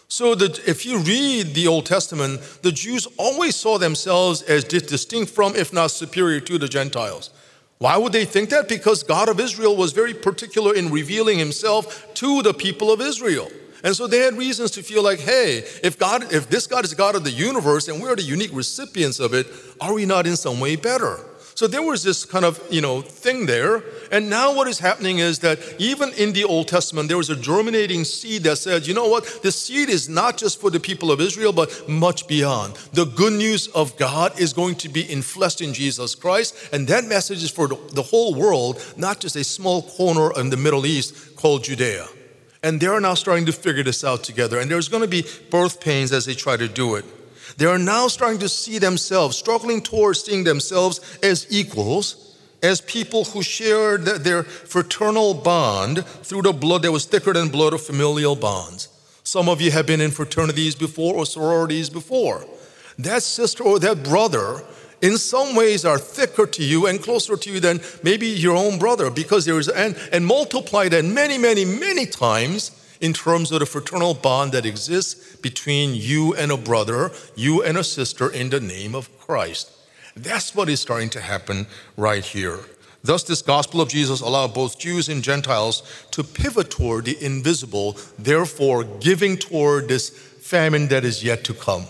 So 0.08 0.34
that 0.34 0.66
if 0.66 0.86
you 0.86 0.98
read 0.98 1.54
the 1.54 1.68
Old 1.68 1.86
Testament, 1.86 2.40
the 2.62 2.72
Jews 2.72 3.06
always 3.18 3.54
saw 3.54 3.78
themselves 3.78 4.42
as 4.42 4.64
distinct 4.64 5.30
from, 5.30 5.54
if 5.54 5.72
not 5.72 5.90
superior 5.90 6.40
to, 6.40 6.58
the 6.58 6.68
Gentiles. 6.68 7.30
Why 7.78 7.96
would 7.96 8.12
they 8.12 8.24
think 8.24 8.50
that? 8.50 8.68
Because 8.68 9.02
God 9.02 9.28
of 9.28 9.38
Israel 9.38 9.76
was 9.76 9.92
very 9.92 10.14
particular 10.14 10.74
in 10.74 10.90
revealing 10.90 11.38
himself 11.38 12.12
to 12.14 12.42
the 12.42 12.54
people 12.54 12.90
of 12.90 13.00
Israel. 13.00 13.48
And 13.84 13.94
so 13.94 14.08
they 14.08 14.18
had 14.18 14.36
reasons 14.36 14.72
to 14.72 14.82
feel 14.82 15.04
like, 15.04 15.20
hey, 15.20 15.58
if 15.84 15.96
God, 15.98 16.32
if 16.32 16.50
this 16.50 16.66
God 16.66 16.84
is 16.84 16.94
God 16.94 17.14
of 17.14 17.22
the 17.22 17.30
universe 17.30 17.86
and 17.86 18.02
we're 18.02 18.16
the 18.16 18.22
unique 18.22 18.50
recipients 18.52 19.20
of 19.20 19.34
it, 19.34 19.46
are 19.80 19.94
we 19.94 20.04
not 20.04 20.26
in 20.26 20.36
some 20.36 20.58
way 20.58 20.74
better? 20.74 21.20
So 21.58 21.66
there 21.66 21.82
was 21.82 22.04
this 22.04 22.24
kind 22.24 22.44
of, 22.44 22.62
you 22.70 22.80
know, 22.80 23.00
thing 23.00 23.46
there. 23.46 23.82
And 24.12 24.30
now 24.30 24.54
what 24.54 24.68
is 24.68 24.78
happening 24.78 25.18
is 25.18 25.40
that 25.40 25.58
even 25.80 26.12
in 26.12 26.32
the 26.32 26.44
Old 26.44 26.68
Testament, 26.68 27.08
there 27.08 27.16
was 27.16 27.30
a 27.30 27.34
germinating 27.34 28.04
seed 28.04 28.44
that 28.44 28.58
said, 28.58 28.86
you 28.86 28.94
know 28.94 29.08
what? 29.08 29.40
The 29.42 29.50
seed 29.50 29.88
is 29.88 30.08
not 30.08 30.36
just 30.36 30.60
for 30.60 30.70
the 30.70 30.78
people 30.78 31.10
of 31.10 31.20
Israel, 31.20 31.52
but 31.52 31.88
much 31.88 32.28
beyond. 32.28 32.76
The 32.92 33.06
good 33.06 33.32
news 33.32 33.66
of 33.74 33.96
God 33.96 34.38
is 34.38 34.52
going 34.52 34.76
to 34.76 34.88
be 34.88 35.02
infleshed 35.02 35.60
in 35.60 35.74
Jesus 35.74 36.14
Christ. 36.14 36.54
And 36.72 36.86
that 36.86 37.06
message 37.06 37.42
is 37.42 37.50
for 37.50 37.66
the 37.66 38.04
whole 38.04 38.36
world, 38.36 38.80
not 38.96 39.18
just 39.18 39.34
a 39.34 39.42
small 39.42 39.82
corner 39.82 40.30
in 40.38 40.50
the 40.50 40.56
Middle 40.56 40.86
East 40.86 41.34
called 41.34 41.64
Judea. 41.64 42.06
And 42.62 42.80
they're 42.80 43.00
now 43.00 43.14
starting 43.14 43.46
to 43.46 43.52
figure 43.52 43.82
this 43.82 44.04
out 44.04 44.22
together. 44.22 44.60
And 44.60 44.70
there's 44.70 44.88
going 44.88 45.02
to 45.02 45.08
be 45.08 45.24
birth 45.50 45.80
pains 45.80 46.12
as 46.12 46.24
they 46.24 46.34
try 46.34 46.56
to 46.56 46.68
do 46.68 46.94
it. 46.94 47.04
They 47.58 47.66
are 47.66 47.78
now 47.78 48.06
starting 48.06 48.38
to 48.38 48.48
see 48.48 48.78
themselves, 48.78 49.36
struggling 49.36 49.82
towards 49.82 50.22
seeing 50.22 50.44
themselves 50.44 51.00
as 51.24 51.44
equals, 51.50 52.36
as 52.62 52.80
people 52.80 53.24
who 53.24 53.42
shared 53.42 54.04
their 54.04 54.44
fraternal 54.44 55.34
bond 55.34 56.06
through 56.06 56.42
the 56.42 56.52
blood 56.52 56.82
that 56.82 56.92
was 56.92 57.04
thicker 57.04 57.32
than 57.32 57.48
blood 57.48 57.74
of 57.74 57.82
familial 57.82 58.36
bonds. 58.36 58.88
Some 59.24 59.48
of 59.48 59.60
you 59.60 59.72
have 59.72 59.86
been 59.86 60.00
in 60.00 60.12
fraternities 60.12 60.76
before 60.76 61.16
or 61.16 61.26
sororities 61.26 61.90
before. 61.90 62.44
That 62.96 63.24
sister 63.24 63.64
or 63.64 63.80
that 63.80 64.04
brother, 64.04 64.62
in 65.02 65.18
some 65.18 65.56
ways, 65.56 65.84
are 65.84 65.98
thicker 65.98 66.46
to 66.46 66.62
you 66.62 66.86
and 66.86 67.02
closer 67.02 67.36
to 67.36 67.50
you 67.50 67.58
than 67.58 67.80
maybe 68.04 68.28
your 68.28 68.56
own 68.56 68.78
brother 68.78 69.10
because 69.10 69.46
there 69.46 69.58
is, 69.58 69.68
and, 69.68 69.96
and 70.12 70.24
multiply 70.24 70.88
that 70.90 71.04
many, 71.04 71.38
many, 71.38 71.64
many 71.64 72.06
times 72.06 72.70
in 73.00 73.12
terms 73.12 73.52
of 73.52 73.60
the 73.60 73.66
fraternal 73.66 74.14
bond 74.14 74.52
that 74.52 74.66
exists 74.66 75.36
between 75.36 75.94
you 75.94 76.34
and 76.34 76.50
a 76.50 76.56
brother, 76.56 77.10
you 77.36 77.62
and 77.62 77.78
a 77.78 77.84
sister 77.84 78.30
in 78.30 78.50
the 78.50 78.60
name 78.60 78.94
of 78.94 79.16
Christ. 79.18 79.70
That's 80.16 80.54
what 80.54 80.68
is 80.68 80.80
starting 80.80 81.10
to 81.10 81.20
happen 81.20 81.66
right 81.96 82.24
here. 82.24 82.58
Thus, 83.04 83.22
this 83.22 83.42
gospel 83.42 83.80
of 83.80 83.88
Jesus 83.88 84.20
allowed 84.20 84.52
both 84.52 84.78
Jews 84.78 85.08
and 85.08 85.22
Gentiles 85.22 85.82
to 86.10 86.24
pivot 86.24 86.70
toward 86.70 87.04
the 87.04 87.16
invisible, 87.24 87.96
therefore, 88.18 88.82
giving 88.84 89.36
toward 89.36 89.88
this 89.88 90.10
famine 90.10 90.88
that 90.88 91.04
is 91.04 91.22
yet 91.22 91.44
to 91.44 91.54
come. 91.54 91.86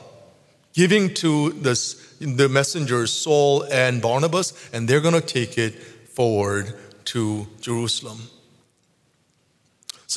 Giving 0.75 1.15
to 1.15 1.53
this, 1.53 2.15
the 2.21 2.49
messengers, 2.49 3.13
Saul 3.13 3.63
and 3.65 4.03
Barnabas, 4.03 4.53
and 4.73 4.87
they're 4.87 5.01
going 5.01 5.15
to 5.15 5.21
take 5.21 5.57
it 5.57 5.75
forward 5.75 6.75
to 7.07 7.47
Jerusalem. 7.61 8.21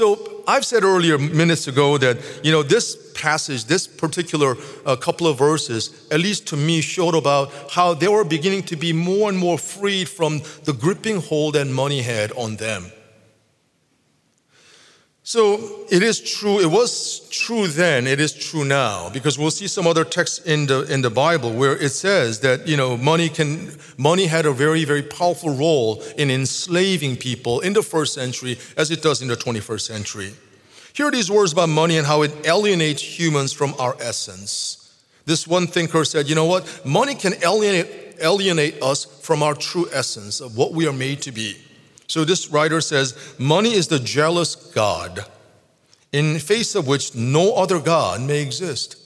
So 0.01 0.41
I've 0.47 0.65
said 0.65 0.83
earlier, 0.83 1.19
minutes 1.19 1.67
ago, 1.67 1.95
that 1.99 2.17
you 2.43 2.51
know 2.51 2.63
this 2.63 3.13
passage, 3.13 3.65
this 3.65 3.85
particular 3.85 4.55
uh, 4.83 4.95
couple 4.95 5.27
of 5.27 5.37
verses, 5.37 6.07
at 6.09 6.19
least 6.19 6.47
to 6.47 6.57
me, 6.57 6.81
showed 6.81 7.13
about 7.13 7.51
how 7.69 7.93
they 7.93 8.07
were 8.07 8.23
beginning 8.23 8.63
to 8.63 8.75
be 8.75 8.93
more 8.93 9.29
and 9.29 9.37
more 9.37 9.59
freed 9.59 10.09
from 10.09 10.41
the 10.63 10.73
gripping 10.73 11.21
hold 11.21 11.53
that 11.53 11.67
money 11.67 12.01
had 12.01 12.31
on 12.31 12.55
them. 12.55 12.91
So 15.31 15.85
it 15.89 16.03
is 16.03 16.19
true, 16.19 16.59
it 16.59 16.69
was 16.69 17.21
true 17.29 17.67
then, 17.67 18.05
it 18.05 18.19
is 18.19 18.33
true 18.33 18.65
now, 18.65 19.09
because 19.09 19.39
we'll 19.39 19.49
see 19.49 19.67
some 19.67 19.87
other 19.87 20.03
texts 20.03 20.39
in 20.39 20.65
the 20.65 20.81
in 20.93 21.01
the 21.01 21.09
Bible 21.09 21.53
where 21.53 21.77
it 21.77 21.93
says 21.93 22.41
that 22.41 22.67
you 22.67 22.75
know 22.75 22.97
money 22.97 23.29
can 23.29 23.71
money 23.97 24.25
had 24.25 24.45
a 24.45 24.51
very, 24.51 24.83
very 24.83 25.01
powerful 25.01 25.55
role 25.55 26.03
in 26.17 26.29
enslaving 26.29 27.15
people 27.15 27.61
in 27.61 27.71
the 27.71 27.81
first 27.81 28.13
century 28.13 28.57
as 28.75 28.91
it 28.91 29.01
does 29.01 29.21
in 29.21 29.29
the 29.29 29.37
21st 29.37 29.79
century. 29.79 30.33
Here 30.91 31.05
are 31.05 31.11
these 31.11 31.31
words 31.31 31.53
about 31.53 31.69
money 31.69 31.97
and 31.97 32.05
how 32.05 32.23
it 32.23 32.33
alienates 32.45 33.01
humans 33.01 33.53
from 33.53 33.73
our 33.79 33.95
essence. 34.01 34.93
This 35.23 35.47
one 35.47 35.65
thinker 35.65 36.03
said, 36.03 36.27
you 36.27 36.35
know 36.35 36.49
what? 36.53 36.85
Money 36.85 37.15
can 37.15 37.35
alienate, 37.41 38.19
alienate 38.19 38.83
us 38.83 39.05
from 39.05 39.43
our 39.43 39.55
true 39.55 39.87
essence 39.93 40.41
of 40.41 40.57
what 40.57 40.73
we 40.73 40.87
are 40.87 40.97
made 41.07 41.21
to 41.21 41.31
be. 41.31 41.55
So 42.11 42.25
this 42.25 42.49
writer 42.49 42.81
says, 42.81 43.15
Money 43.39 43.73
is 43.73 43.87
the 43.87 43.97
jealous 43.97 44.55
God, 44.55 45.25
in 46.11 46.39
face 46.39 46.75
of 46.75 46.85
which 46.85 47.15
no 47.15 47.53
other 47.55 47.79
God 47.79 48.19
may 48.19 48.41
exist. 48.41 48.97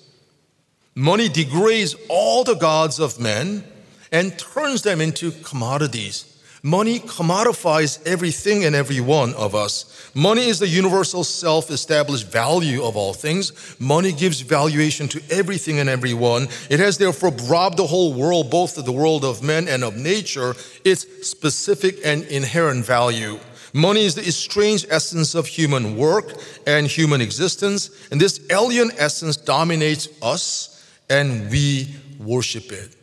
Money 0.96 1.30
degrades 1.30 1.96
all 2.10 2.44
the 2.44 2.56
gods 2.56 3.00
of 3.00 3.20
men 3.20 3.64
and 4.12 4.40
turns 4.40 4.82
them 4.82 5.02
into 5.02 5.30
commodities. 5.30 6.35
Money 6.66 7.00
commodifies 7.00 8.04
everything 8.08 8.66
and 8.66 8.76
every 8.76 9.00
one 9.00 9.36
of 9.36 9.54
us. 9.54 10.10
Money 10.16 10.48
is 10.48 10.58
the 10.58 10.68
universal 10.68 11.24
self 11.24 11.70
established 11.70 12.32
value 12.32 12.84
of 12.84 12.98
all 12.98 13.14
things. 13.14 13.54
Money 13.80 14.12
gives 14.12 14.42
valuation 14.42 15.08
to 15.08 15.22
everything 15.30 15.78
and 15.78 15.88
everyone. 15.88 16.48
It 16.72 16.80
has 16.80 16.98
therefore 16.98 17.30
robbed 17.44 17.78
the 17.78 17.86
whole 17.86 18.16
world, 18.16 18.50
both 18.50 18.80
of 18.80 18.86
the 18.86 18.92
world 18.92 19.24
of 19.24 19.44
men 19.44 19.68
and 19.68 19.84
of 19.84 19.96
nature, 19.96 20.56
its 20.84 21.30
specific 21.30 22.00
and 22.04 22.24
inherent 22.24 22.84
value. 22.84 23.38
Money 23.72 24.04
is 24.04 24.16
the 24.16 24.28
estranged 24.28 24.88
essence 24.90 25.36
of 25.36 25.46
human 25.46 25.96
work 25.96 26.34
and 26.66 26.88
human 26.88 27.22
existence, 27.22 27.92
and 28.10 28.20
this 28.20 28.40
alien 28.50 28.90
essence 28.98 29.38
dominates 29.38 30.08
us, 30.20 30.84
and 31.12 31.48
we 31.52 31.94
worship 32.18 32.72
it. 32.72 32.96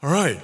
All 0.00 0.12
right. 0.12 0.40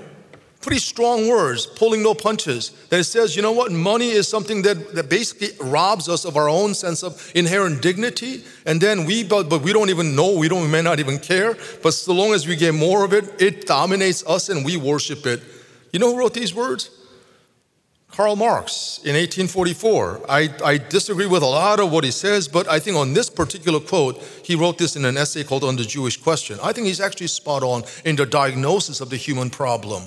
Pretty 0.60 0.78
strong 0.78 1.26
words, 1.26 1.64
pulling 1.64 2.02
no 2.02 2.12
punches. 2.12 2.70
That 2.90 3.00
it 3.00 3.04
says, 3.04 3.34
you 3.34 3.40
know 3.40 3.52
what, 3.52 3.72
money 3.72 4.10
is 4.10 4.28
something 4.28 4.60
that, 4.62 4.94
that 4.94 5.08
basically 5.08 5.48
robs 5.58 6.06
us 6.06 6.26
of 6.26 6.36
our 6.36 6.50
own 6.50 6.74
sense 6.74 7.02
of 7.02 7.32
inherent 7.34 7.80
dignity. 7.80 8.44
And 8.66 8.78
then 8.78 9.06
we, 9.06 9.24
but, 9.24 9.48
but 9.48 9.62
we 9.62 9.72
don't 9.72 9.88
even 9.88 10.14
know, 10.14 10.36
we 10.36 10.48
don't, 10.48 10.62
we 10.62 10.68
may 10.68 10.82
not 10.82 11.00
even 11.00 11.18
care. 11.18 11.56
But 11.82 11.92
so 11.92 12.12
long 12.12 12.34
as 12.34 12.46
we 12.46 12.56
get 12.56 12.74
more 12.74 13.06
of 13.06 13.14
it, 13.14 13.40
it 13.40 13.66
dominates 13.66 14.26
us 14.26 14.50
and 14.50 14.62
we 14.62 14.76
worship 14.76 15.24
it. 15.24 15.42
You 15.94 15.98
know 15.98 16.12
who 16.12 16.18
wrote 16.18 16.34
these 16.34 16.54
words? 16.54 16.90
Karl 18.10 18.36
Marx 18.36 18.98
in 18.98 19.14
1844. 19.14 20.26
I, 20.28 20.50
I 20.62 20.76
disagree 20.76 21.26
with 21.26 21.42
a 21.42 21.46
lot 21.46 21.80
of 21.80 21.90
what 21.90 22.04
he 22.04 22.10
says, 22.10 22.48
but 22.48 22.68
I 22.68 22.80
think 22.80 22.98
on 22.98 23.14
this 23.14 23.30
particular 23.30 23.80
quote, 23.80 24.22
he 24.44 24.56
wrote 24.56 24.76
this 24.76 24.94
in 24.94 25.06
an 25.06 25.16
essay 25.16 25.42
called 25.42 25.64
On 25.64 25.76
the 25.76 25.84
Jewish 25.84 26.18
Question. 26.18 26.58
I 26.62 26.72
think 26.72 26.86
he's 26.86 27.00
actually 27.00 27.28
spot 27.28 27.62
on 27.62 27.84
in 28.04 28.16
the 28.16 28.26
diagnosis 28.26 29.00
of 29.00 29.08
the 29.08 29.16
human 29.16 29.48
problem 29.48 30.02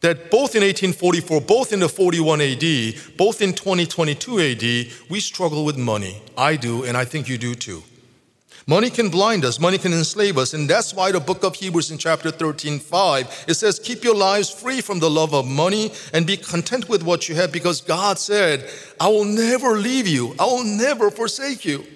that 0.00 0.30
both 0.30 0.54
in 0.54 0.62
1844, 0.62 1.40
both 1.40 1.72
in 1.72 1.80
the 1.80 1.88
41 1.88 2.40
AD, 2.40 3.16
both 3.16 3.42
in 3.42 3.52
2022 3.52 4.40
AD, 4.40 5.10
we 5.10 5.20
struggle 5.20 5.64
with 5.64 5.76
money. 5.76 6.22
I 6.36 6.56
do, 6.56 6.84
and 6.84 6.96
I 6.96 7.04
think 7.04 7.28
you 7.28 7.38
do 7.38 7.54
too. 7.54 7.82
Money 8.68 8.90
can 8.90 9.08
blind 9.08 9.46
us, 9.46 9.58
money 9.58 9.78
can 9.78 9.94
enslave 9.94 10.36
us, 10.36 10.52
and 10.52 10.68
that's 10.68 10.92
why 10.92 11.10
the 11.10 11.18
book 11.18 11.42
of 11.42 11.54
Hebrews 11.56 11.90
in 11.90 11.96
chapter 11.96 12.30
13, 12.30 12.78
5, 12.78 13.46
it 13.48 13.54
says, 13.54 13.78
Keep 13.78 14.04
your 14.04 14.14
lives 14.14 14.50
free 14.50 14.82
from 14.82 14.98
the 14.98 15.08
love 15.08 15.32
of 15.32 15.46
money 15.46 15.90
and 16.12 16.26
be 16.26 16.36
content 16.36 16.86
with 16.86 17.02
what 17.02 17.30
you 17.30 17.34
have, 17.36 17.50
because 17.50 17.80
God 17.80 18.18
said, 18.18 18.70
I 19.00 19.08
will 19.08 19.24
never 19.24 19.78
leave 19.78 20.06
you, 20.06 20.34
I 20.38 20.44
will 20.44 20.64
never 20.64 21.10
forsake 21.10 21.64
you. 21.64 21.86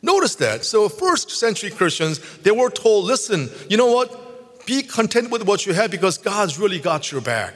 Notice 0.00 0.36
that. 0.36 0.64
So, 0.64 0.88
first 0.88 1.30
century 1.30 1.68
Christians, 1.68 2.20
they 2.38 2.50
were 2.50 2.70
told, 2.70 3.04
listen, 3.04 3.50
you 3.68 3.76
know 3.76 3.92
what? 3.92 4.25
Be 4.66 4.82
content 4.82 5.30
with 5.30 5.46
what 5.46 5.64
you 5.64 5.72
have 5.72 5.90
because 5.90 6.18
God's 6.18 6.58
really 6.58 6.78
got 6.78 7.10
your 7.10 7.20
back. 7.20 7.54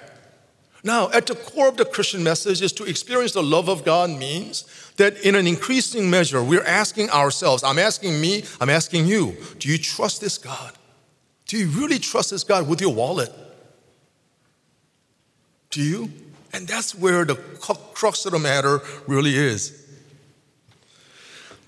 Now, 0.82 1.10
at 1.10 1.26
the 1.26 1.34
core 1.34 1.68
of 1.68 1.76
the 1.76 1.84
Christian 1.84 2.22
message 2.22 2.62
is 2.62 2.72
to 2.72 2.84
experience 2.84 3.32
the 3.32 3.42
love 3.42 3.68
of 3.68 3.84
God 3.84 4.10
means 4.10 4.64
that 4.96 5.18
in 5.24 5.34
an 5.34 5.46
increasing 5.46 6.08
measure, 6.08 6.42
we're 6.42 6.64
asking 6.64 7.10
ourselves, 7.10 7.62
I'm 7.62 7.78
asking 7.78 8.18
me, 8.20 8.44
I'm 8.60 8.70
asking 8.70 9.06
you, 9.06 9.36
do 9.58 9.68
you 9.68 9.76
trust 9.76 10.20
this 10.22 10.38
God? 10.38 10.72
Do 11.46 11.58
you 11.58 11.68
really 11.68 11.98
trust 11.98 12.30
this 12.30 12.44
God 12.44 12.66
with 12.66 12.80
your 12.80 12.94
wallet? 12.94 13.30
Do 15.68 15.82
you? 15.82 16.10
And 16.52 16.66
that's 16.66 16.94
where 16.94 17.24
the 17.24 17.34
crux 17.34 18.24
of 18.24 18.32
the 18.32 18.38
matter 18.38 18.80
really 19.06 19.36
is. 19.36 19.86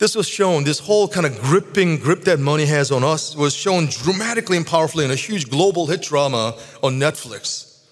This 0.03 0.17
was 0.17 0.29
shown, 0.29 0.65
this 0.65 0.81
whole 0.81 1.07
kind 1.07 1.27
of 1.27 1.41
gripping 1.41 1.97
grip 1.97 2.23
that 2.23 2.41
money 2.41 2.67
has 2.67 2.91
on 2.91 3.05
us 3.05 3.37
was 3.37 3.55
shown 3.55 3.87
dramatically 3.87 4.57
and 4.57 4.67
powerfully 4.67 5.05
in 5.05 5.13
a 5.13 5.15
huge 5.15 5.49
global 5.49 5.87
hit 5.87 6.03
drama 6.03 6.59
on 6.83 6.99
Netflix. 6.99 7.85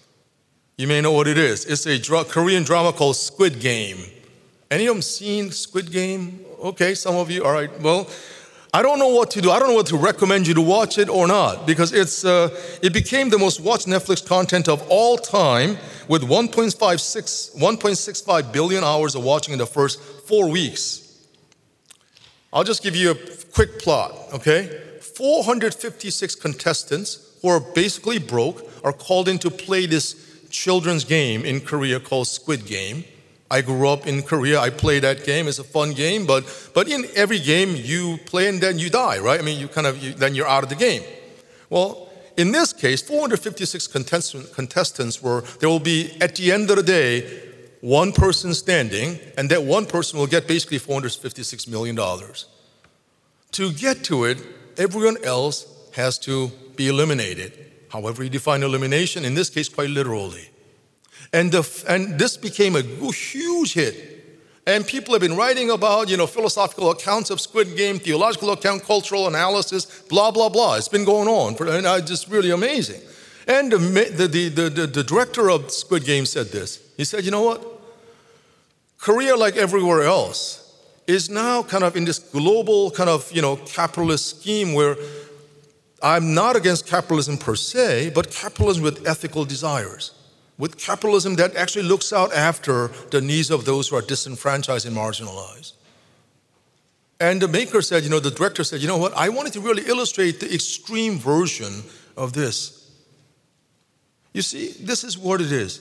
You 0.76 0.88
may 0.88 1.00
know 1.00 1.12
what 1.12 1.28
it 1.28 1.38
is. 1.38 1.64
It's 1.66 1.86
a 1.86 2.00
dra- 2.00 2.24
Korean 2.24 2.64
drama 2.64 2.92
called 2.92 3.14
Squid 3.14 3.60
Game. 3.60 3.98
Any 4.72 4.88
of 4.88 4.96
them 4.96 5.02
seen 5.02 5.52
Squid 5.52 5.92
Game? 5.92 6.44
Okay, 6.60 6.94
some 6.94 7.14
of 7.14 7.30
you. 7.30 7.44
All 7.44 7.52
right. 7.52 7.70
Well, 7.80 8.08
I 8.74 8.82
don't 8.82 8.98
know 8.98 9.14
what 9.14 9.30
to 9.30 9.40
do. 9.40 9.52
I 9.52 9.60
don't 9.60 9.68
know 9.68 9.76
what 9.76 9.86
to 9.86 9.96
recommend 9.96 10.48
you 10.48 10.54
to 10.54 10.62
watch 10.62 10.98
it 10.98 11.08
or 11.08 11.28
not 11.28 11.64
because 11.64 11.92
it's 11.92 12.24
uh, 12.24 12.48
it 12.82 12.92
became 12.92 13.30
the 13.30 13.38
most 13.38 13.60
watched 13.60 13.86
Netflix 13.86 14.26
content 14.26 14.68
of 14.68 14.84
all 14.88 15.16
time 15.16 15.78
with 16.08 16.22
1.56 16.22 17.56
1.65 17.56 18.52
billion 18.52 18.82
hours 18.82 19.14
of 19.14 19.22
watching 19.22 19.52
in 19.52 19.60
the 19.60 19.64
first 19.64 20.02
four 20.26 20.50
weeks. 20.50 20.99
I'll 22.52 22.64
just 22.64 22.82
give 22.82 22.96
you 22.96 23.12
a 23.12 23.14
quick 23.52 23.78
plot. 23.78 24.12
Okay, 24.32 24.66
456 25.00 26.34
contestants 26.34 27.38
who 27.42 27.48
are 27.48 27.60
basically 27.60 28.18
broke 28.18 28.68
are 28.84 28.92
called 28.92 29.28
in 29.28 29.38
to 29.38 29.50
play 29.50 29.86
this 29.86 30.48
children's 30.50 31.04
game 31.04 31.44
in 31.44 31.60
Korea 31.60 32.00
called 32.00 32.26
Squid 32.26 32.66
Game. 32.66 33.04
I 33.52 33.62
grew 33.62 33.88
up 33.88 34.06
in 34.06 34.22
Korea. 34.22 34.60
I 34.60 34.70
play 34.70 35.00
that 35.00 35.24
game. 35.24 35.48
It's 35.48 35.58
a 35.58 35.64
fun 35.64 35.92
game, 35.92 36.26
but 36.26 36.70
but 36.74 36.88
in 36.88 37.06
every 37.14 37.38
game 37.38 37.74
you 37.76 38.18
play 38.26 38.48
and 38.48 38.60
then 38.60 38.78
you 38.78 38.90
die, 38.90 39.18
right? 39.18 39.40
I 39.40 39.42
mean, 39.42 39.58
you 39.58 39.68
kind 39.68 39.86
of 39.86 40.02
you, 40.02 40.12
then 40.14 40.34
you're 40.34 40.48
out 40.48 40.62
of 40.62 40.68
the 40.68 40.76
game. 40.76 41.02
Well, 41.68 42.08
in 42.36 42.52
this 42.52 42.72
case, 42.72 43.02
456 43.02 43.86
contestants 44.54 45.22
were. 45.22 45.42
There 45.58 45.68
will 45.68 45.80
be 45.80 46.16
at 46.20 46.36
the 46.36 46.52
end 46.52 46.70
of 46.70 46.76
the 46.76 46.82
day 46.82 47.49
one 47.80 48.12
person 48.12 48.54
standing, 48.54 49.18
and 49.36 49.50
that 49.50 49.62
one 49.62 49.86
person 49.86 50.18
will 50.18 50.26
get 50.26 50.46
basically 50.46 50.78
456 50.78 51.66
million 51.66 51.96
dollars. 51.96 52.46
To 53.52 53.72
get 53.72 54.04
to 54.04 54.24
it, 54.24 54.42
everyone 54.76 55.16
else 55.24 55.66
has 55.94 56.18
to 56.20 56.48
be 56.76 56.88
eliminated 56.88 57.70
however 57.90 58.22
you 58.22 58.30
define 58.30 58.62
elimination, 58.62 59.24
in 59.24 59.34
this 59.34 59.50
case, 59.50 59.68
quite 59.68 59.90
literally. 59.90 60.48
And, 61.32 61.52
the, 61.52 61.84
and 61.88 62.18
this 62.18 62.36
became 62.36 62.76
a 62.76 62.82
huge 62.82 63.74
hit. 63.74 64.06
And 64.66 64.86
people 64.86 65.14
have 65.14 65.20
been 65.20 65.36
writing 65.36 65.70
about, 65.70 66.08
you 66.08 66.16
know, 66.16 66.26
philosophical 66.26 66.90
accounts 66.90 67.30
of 67.30 67.40
Squid 67.40 67.76
Game, 67.76 67.98
theological 67.98 68.50
account, 68.52 68.84
cultural 68.84 69.26
analysis, 69.26 70.02
blah, 70.08 70.30
blah, 70.30 70.48
blah. 70.48 70.76
It's 70.76 70.88
been 70.88 71.04
going 71.04 71.28
on, 71.28 71.54
for, 71.54 71.66
and 71.66 71.86
it's 71.86 72.08
just 72.08 72.28
really 72.28 72.50
amazing. 72.50 73.00
And 73.48 73.72
the, 73.72 73.78
the, 73.78 74.48
the, 74.48 74.68
the, 74.68 74.86
the 74.86 75.04
director 75.04 75.50
of 75.50 75.70
Squid 75.70 76.04
Game 76.04 76.26
said 76.26 76.46
this. 76.48 76.78
He 77.00 77.04
said, 77.04 77.24
you 77.24 77.30
know 77.30 77.40
what? 77.40 77.66
Korea, 78.98 79.34
like 79.34 79.56
everywhere 79.56 80.02
else, 80.02 80.70
is 81.06 81.30
now 81.30 81.62
kind 81.62 81.82
of 81.82 81.96
in 81.96 82.04
this 82.04 82.18
global 82.18 82.90
kind 82.90 83.08
of, 83.08 83.32
you 83.32 83.40
know, 83.40 83.56
capitalist 83.56 84.40
scheme 84.40 84.74
where 84.74 84.96
I'm 86.02 86.34
not 86.34 86.56
against 86.56 86.86
capitalism 86.86 87.38
per 87.38 87.56
se, 87.56 88.10
but 88.14 88.30
capitalism 88.30 88.82
with 88.82 89.08
ethical 89.08 89.46
desires, 89.46 90.12
with 90.58 90.76
capitalism 90.76 91.36
that 91.36 91.56
actually 91.56 91.84
looks 91.84 92.12
out 92.12 92.34
after 92.34 92.88
the 93.10 93.22
needs 93.22 93.50
of 93.50 93.64
those 93.64 93.88
who 93.88 93.96
are 93.96 94.02
disenfranchised 94.02 94.84
and 94.84 94.94
marginalized. 94.94 95.72
And 97.18 97.40
the 97.40 97.48
maker 97.48 97.80
said, 97.80 98.02
you 98.02 98.10
know, 98.10 98.20
the 98.20 98.30
director 98.30 98.62
said, 98.62 98.82
you 98.82 98.88
know 98.88 98.98
what, 98.98 99.16
I 99.16 99.30
wanted 99.30 99.54
to 99.54 99.62
really 99.62 99.84
illustrate 99.86 100.38
the 100.38 100.52
extreme 100.52 101.18
version 101.18 101.82
of 102.14 102.34
this. 102.34 102.90
You 104.34 104.42
see, 104.42 104.72
this 104.78 105.02
is 105.02 105.16
what 105.16 105.40
it 105.40 105.50
is. 105.50 105.80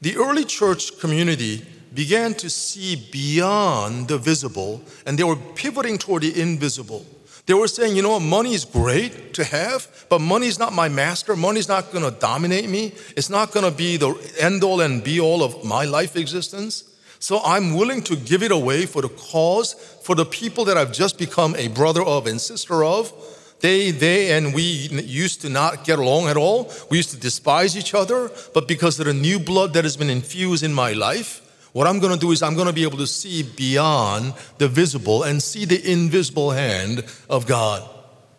The 0.00 0.16
early 0.16 0.44
church 0.44 1.00
community 1.00 1.64
began 1.92 2.34
to 2.34 2.48
see 2.48 3.08
beyond 3.10 4.08
the 4.08 4.18
visible, 4.18 4.80
and 5.04 5.18
they 5.18 5.24
were 5.24 5.36
pivoting 5.36 5.98
toward 5.98 6.22
the 6.22 6.40
invisible. 6.40 7.04
They 7.46 7.54
were 7.54 7.66
saying, 7.66 7.96
you 7.96 8.02
know 8.02 8.20
money 8.20 8.54
is 8.54 8.64
great 8.64 9.34
to 9.34 9.42
have, 9.42 10.06
but 10.08 10.20
money 10.20 10.46
is 10.46 10.58
not 10.58 10.72
my 10.72 10.88
master. 10.88 11.34
Money 11.34 11.58
is 11.58 11.66
not 11.66 11.90
going 11.90 12.04
to 12.04 12.10
dominate 12.20 12.68
me. 12.68 12.92
It's 13.16 13.30
not 13.30 13.52
going 13.52 13.64
to 13.64 13.76
be 13.76 13.96
the 13.96 14.14
end 14.38 14.62
all 14.62 14.82
and 14.82 15.02
be 15.02 15.18
all 15.18 15.42
of 15.42 15.64
my 15.64 15.84
life 15.84 16.14
existence. 16.14 16.84
So 17.20 17.40
I'm 17.42 17.74
willing 17.74 18.02
to 18.02 18.16
give 18.16 18.42
it 18.42 18.52
away 18.52 18.86
for 18.86 19.02
the 19.02 19.08
cause, 19.08 19.72
for 20.02 20.14
the 20.14 20.26
people 20.26 20.66
that 20.66 20.76
I've 20.76 20.92
just 20.92 21.18
become 21.18 21.56
a 21.56 21.68
brother 21.68 22.02
of 22.02 22.26
and 22.26 22.40
sister 22.40 22.84
of. 22.84 23.12
They, 23.60 23.90
they, 23.90 24.32
and 24.32 24.54
we 24.54 24.62
used 24.62 25.40
to 25.42 25.48
not 25.48 25.84
get 25.84 25.98
along 25.98 26.28
at 26.28 26.36
all. 26.36 26.72
We 26.90 26.96
used 26.96 27.10
to 27.10 27.16
despise 27.16 27.76
each 27.76 27.92
other, 27.92 28.30
but 28.54 28.68
because 28.68 29.00
of 29.00 29.06
the 29.06 29.14
new 29.14 29.40
blood 29.40 29.72
that 29.74 29.84
has 29.84 29.96
been 29.96 30.10
infused 30.10 30.62
in 30.62 30.72
my 30.72 30.92
life, 30.92 31.42
what 31.72 31.86
I'm 31.86 31.98
going 31.98 32.12
to 32.14 32.18
do 32.18 32.30
is 32.30 32.42
I'm 32.42 32.54
going 32.54 32.68
to 32.68 32.72
be 32.72 32.84
able 32.84 32.98
to 32.98 33.06
see 33.06 33.42
beyond 33.42 34.34
the 34.58 34.68
visible 34.68 35.24
and 35.24 35.42
see 35.42 35.64
the 35.64 35.90
invisible 35.90 36.52
hand 36.52 37.04
of 37.28 37.46
God. 37.46 37.88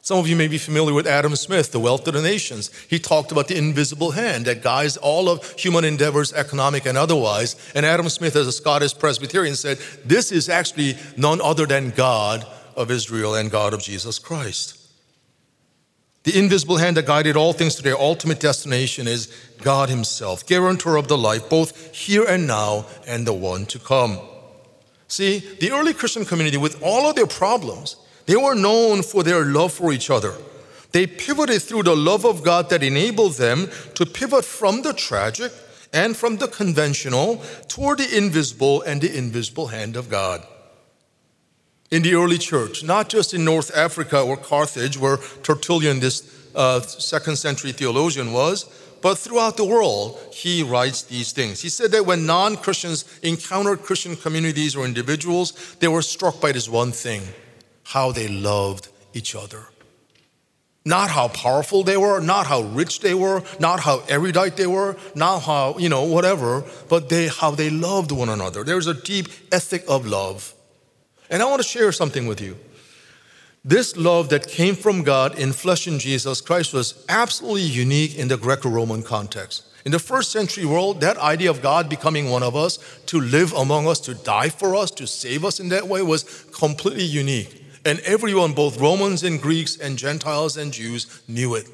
Some 0.01 0.17
of 0.17 0.27
you 0.27 0.35
may 0.35 0.47
be 0.47 0.57
familiar 0.57 0.93
with 0.93 1.05
Adam 1.05 1.35
Smith, 1.35 1.71
The 1.71 1.79
Wealth 1.79 2.07
of 2.07 2.15
the 2.15 2.21
Nations. 2.21 2.71
He 2.89 2.97
talked 2.97 3.31
about 3.31 3.47
the 3.47 3.57
invisible 3.57 4.11
hand 4.11 4.45
that 4.45 4.63
guides 4.63 4.97
all 4.97 5.29
of 5.29 5.47
human 5.51 5.83
endeavors, 5.83 6.33
economic 6.33 6.85
and 6.85 6.97
otherwise. 6.97 7.55
And 7.75 7.85
Adam 7.85 8.09
Smith, 8.09 8.35
as 8.35 8.47
a 8.47 8.51
Scottish 8.51 8.97
Presbyterian, 8.97 9.55
said, 9.55 9.77
This 10.05 10.31
is 10.31 10.49
actually 10.49 10.97
none 11.15 11.41
other 11.41 11.65
than 11.65 11.91
God 11.91 12.47
of 12.75 12.89
Israel 12.89 13.35
and 13.35 13.51
God 13.51 13.73
of 13.73 13.83
Jesus 13.83 14.17
Christ. 14.17 14.78
The 16.23 16.37
invisible 16.37 16.77
hand 16.77 16.97
that 16.97 17.05
guided 17.05 17.37
all 17.37 17.53
things 17.53 17.75
to 17.75 17.81
their 17.81 17.97
ultimate 17.97 18.39
destination 18.39 19.07
is 19.07 19.33
God 19.61 19.89
Himself, 19.89 20.45
guarantor 20.45 20.97
of 20.97 21.07
the 21.07 21.17
life, 21.17 21.49
both 21.49 21.95
here 21.95 22.25
and 22.27 22.45
now 22.45 22.85
and 23.07 23.25
the 23.25 23.33
one 23.33 23.65
to 23.67 23.79
come. 23.79 24.19
See, 25.07 25.39
the 25.39 25.71
early 25.71 25.93
Christian 25.93 26.25
community, 26.25 26.57
with 26.57 26.81
all 26.83 27.09
of 27.09 27.15
their 27.15 27.25
problems, 27.25 27.95
they 28.25 28.35
were 28.35 28.53
known 28.53 29.01
for 29.01 29.23
their 29.23 29.45
love 29.45 29.73
for 29.73 29.93
each 29.93 30.09
other. 30.09 30.33
They 30.91 31.07
pivoted 31.07 31.61
through 31.61 31.83
the 31.83 31.95
love 31.95 32.25
of 32.25 32.43
God 32.43 32.69
that 32.69 32.83
enabled 32.83 33.33
them 33.33 33.69
to 33.95 34.05
pivot 34.05 34.43
from 34.43 34.81
the 34.81 34.93
tragic 34.93 35.51
and 35.93 36.15
from 36.15 36.37
the 36.37 36.47
conventional 36.47 37.41
toward 37.67 37.99
the 37.99 38.17
invisible 38.17 38.81
and 38.81 39.01
the 39.01 39.15
invisible 39.17 39.67
hand 39.67 39.95
of 39.95 40.09
God 40.09 40.45
in 41.91 42.03
the 42.03 42.13
early 42.13 42.37
church, 42.37 42.83
not 42.83 43.09
just 43.09 43.33
in 43.33 43.43
North 43.43 43.75
Africa 43.75 44.21
or 44.21 44.37
Carthage, 44.37 44.97
where 44.97 45.17
Tertullian, 45.43 45.99
this 45.99 46.23
uh, 46.55 46.81
second 46.81 47.37
century 47.37 47.71
theologian, 47.71 48.31
was, 48.31 48.65
but 49.01 49.17
throughout 49.17 49.57
the 49.57 49.65
world, 49.65 50.19
he 50.33 50.61
writes 50.61 51.03
these 51.03 51.31
things. 51.31 51.61
He 51.61 51.69
said 51.69 51.91
that 51.91 52.05
when 52.05 52.25
non 52.25 52.57
Christians 52.57 53.05
encountered 53.23 53.81
Christian 53.81 54.15
communities 54.15 54.75
or 54.75 54.85
individuals, 54.85 55.75
they 55.79 55.87
were 55.87 56.01
struck 56.01 56.41
by 56.41 56.51
this 56.51 56.67
one 56.67 56.91
thing 56.91 57.21
how 57.83 58.11
they 58.11 58.27
loved 58.27 58.89
each 59.13 59.35
other. 59.35 59.65
Not 60.85 61.09
how 61.09 61.27
powerful 61.29 61.83
they 61.83 61.97
were, 61.97 62.19
not 62.19 62.47
how 62.47 62.61
rich 62.61 62.99
they 62.99 63.13
were, 63.13 63.43
not 63.59 63.79
how 63.79 64.03
erudite 64.07 64.57
they 64.57 64.67
were, 64.67 64.95
not 65.15 65.39
how, 65.41 65.77
you 65.77 65.89
know, 65.89 66.03
whatever, 66.03 66.63
but 66.87 67.09
they, 67.09 67.27
how 67.27 67.51
they 67.51 67.69
loved 67.69 68.11
one 68.11 68.29
another. 68.29 68.63
There's 68.63 68.87
a 68.87 68.93
deep 68.93 69.27
ethic 69.51 69.83
of 69.87 70.05
love. 70.05 70.53
And 71.29 71.41
I 71.43 71.45
want 71.45 71.61
to 71.61 71.67
share 71.67 71.91
something 71.91 72.27
with 72.27 72.41
you. 72.41 72.57
This 73.63 73.97
love 73.97 74.29
that 74.29 74.47
came 74.47 74.75
from 74.75 75.03
God 75.03 75.37
in 75.37 75.51
flesh 75.51 75.87
in 75.87 75.99
Jesus 75.99 76.39
Christ 76.39 76.73
was 76.73 77.05
absolutely 77.09 77.63
unique 77.63 78.17
in 78.17 78.29
the 78.29 78.37
Greco 78.37 78.69
Roman 78.69 79.03
context. 79.03 79.65
In 79.85 79.91
the 79.91 79.99
first 79.99 80.31
century 80.31 80.65
world, 80.65 81.01
that 81.01 81.17
idea 81.17 81.49
of 81.49 81.61
God 81.61 81.89
becoming 81.89 82.29
one 82.29 82.43
of 82.43 82.55
us, 82.55 82.79
to 83.07 83.19
live 83.19 83.53
among 83.53 83.87
us, 83.87 83.99
to 84.01 84.13
die 84.13 84.49
for 84.49 84.75
us, 84.75 84.91
to 84.91 85.07
save 85.07 85.43
us 85.43 85.59
in 85.59 85.69
that 85.69 85.87
way 85.87 86.01
was 86.01 86.45
completely 86.53 87.03
unique. 87.03 87.63
And 87.85 87.99
everyone, 88.01 88.53
both 88.53 88.79
Romans 88.79 89.23
and 89.23 89.41
Greeks 89.41 89.77
and 89.77 89.97
Gentiles 89.97 90.57
and 90.57 90.71
Jews, 90.71 91.21
knew 91.27 91.55
it. 91.55 91.67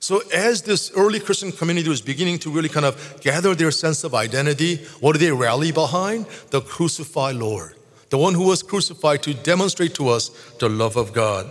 So, 0.00 0.22
as 0.32 0.62
this 0.62 0.90
early 0.92 1.20
Christian 1.20 1.52
community 1.52 1.88
was 1.88 2.00
beginning 2.00 2.38
to 2.40 2.50
really 2.50 2.68
kind 2.68 2.86
of 2.86 3.20
gather 3.20 3.54
their 3.54 3.70
sense 3.70 4.04
of 4.04 4.14
identity, 4.14 4.76
what 5.00 5.12
did 5.12 5.20
they 5.20 5.32
rally 5.32 5.72
behind? 5.72 6.26
The 6.50 6.60
crucified 6.60 7.36
Lord 7.36 7.75
the 8.10 8.18
one 8.18 8.34
who 8.34 8.44
was 8.44 8.62
crucified 8.62 9.22
to 9.22 9.34
demonstrate 9.34 9.94
to 9.94 10.08
us 10.08 10.28
the 10.58 10.68
love 10.68 10.96
of 10.96 11.12
God. 11.12 11.50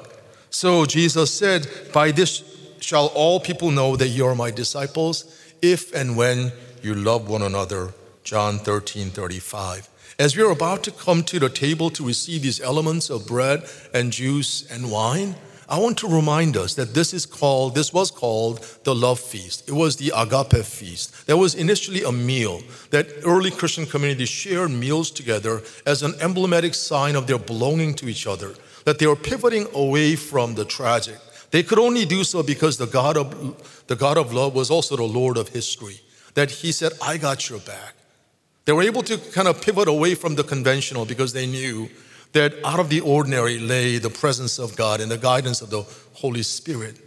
So 0.50 0.86
Jesus 0.86 1.34
said, 1.34 1.68
By 1.94 2.12
this 2.12 2.44
shall 2.80 3.08
all 3.08 3.40
people 3.40 3.72
know 3.72 3.96
that 3.96 4.08
you 4.10 4.26
are 4.26 4.36
my 4.36 4.52
disciples, 4.52 5.26
if 5.62 5.94
and 5.94 6.16
when 6.16 6.52
you 6.82 6.96
love 6.96 7.28
one 7.28 7.42
another. 7.42 7.94
John 8.24 8.58
13 8.60 9.10
35. 9.10 9.90
As 10.18 10.36
we 10.36 10.44
are 10.44 10.52
about 10.52 10.84
to 10.84 10.92
come 10.92 11.24
to 11.24 11.40
the 11.40 11.50
table 11.50 11.90
to 11.92 12.06
receive 12.06 12.42
these 12.42 12.62
elements 12.62 13.10
of 13.10 13.28
bread 13.28 13.68
and 13.94 14.12
juice 14.12 14.66
and 14.72 14.90
wine, 14.90 15.36
I 15.68 15.80
want 15.80 15.98
to 16.00 16.08
remind 16.08 16.58
us 16.58 16.76
that 16.76 16.94
this 16.94 17.14
is 17.14 17.26
called, 17.26 17.74
this 17.74 17.92
was 17.92 18.12
called 18.12 18.60
the 18.84 18.94
love 18.94 19.20
feast. 19.20 19.68
It 19.68 19.74
was 19.74 19.96
the 19.96 20.12
agape 20.16 20.64
feast. 20.64 21.26
That 21.26 21.38
was 21.38 21.56
initially 21.56 22.04
a 22.04 22.12
meal 22.12 22.62
that 22.92 23.08
early 23.26 23.50
Christian 23.50 23.88
communities 23.88 24.30
shared 24.30 24.70
meals 24.70 25.10
together 25.10 25.64
as 25.86 26.04
an 26.04 26.14
emblematic 26.22 26.76
sign 26.76 27.16
of 27.16 27.26
their 27.26 27.40
belonging 27.40 27.96
to 27.96 28.08
each 28.08 28.28
other, 28.28 28.54
that 28.86 29.00
they 29.00 29.08
were 29.08 29.16
pivoting 29.16 29.68
away 29.74 30.16
from 30.16 30.54
the 30.54 30.66
tragic. 30.66 31.18
They 31.50 31.64
could 31.64 31.80
only 31.80 32.06
do 32.06 32.24
so 32.24 32.44
because 32.44 32.78
the 32.78 32.86
God 32.86 33.18
of, 33.18 33.84
the 33.88 33.96
God 33.96 34.18
of 34.18 34.34
love 34.34 34.54
was 34.54 34.70
also 34.70 34.96
the 34.96 35.04
Lord 35.04 35.38
of 35.38 35.50
history, 35.50 36.02
that 36.36 36.52
He 36.52 36.72
said, 36.72 36.92
I 37.02 37.18
got 37.18 37.50
your 37.50 37.60
back. 37.60 37.96
They 38.66 38.74
were 38.74 38.84
able 38.84 39.04
to 39.04 39.18
kind 39.18 39.48
of 39.48 39.62
pivot 39.62 39.88
away 39.88 40.16
from 40.16 40.36
the 40.36 40.44
conventional 40.44 41.06
because 41.06 41.34
they 41.34 41.46
knew 41.48 41.90
that 42.36 42.54
out 42.66 42.82
of 42.82 42.90
the 42.90 43.00
ordinary 43.00 43.58
lay 43.58 43.98
the 43.98 44.10
presence 44.10 44.60
of 44.60 44.76
God 44.76 45.00
and 45.00 45.10
the 45.10 45.18
guidance 45.18 45.62
of 45.62 45.70
the 45.70 45.84
Holy 46.14 46.44
Spirit. 46.44 46.98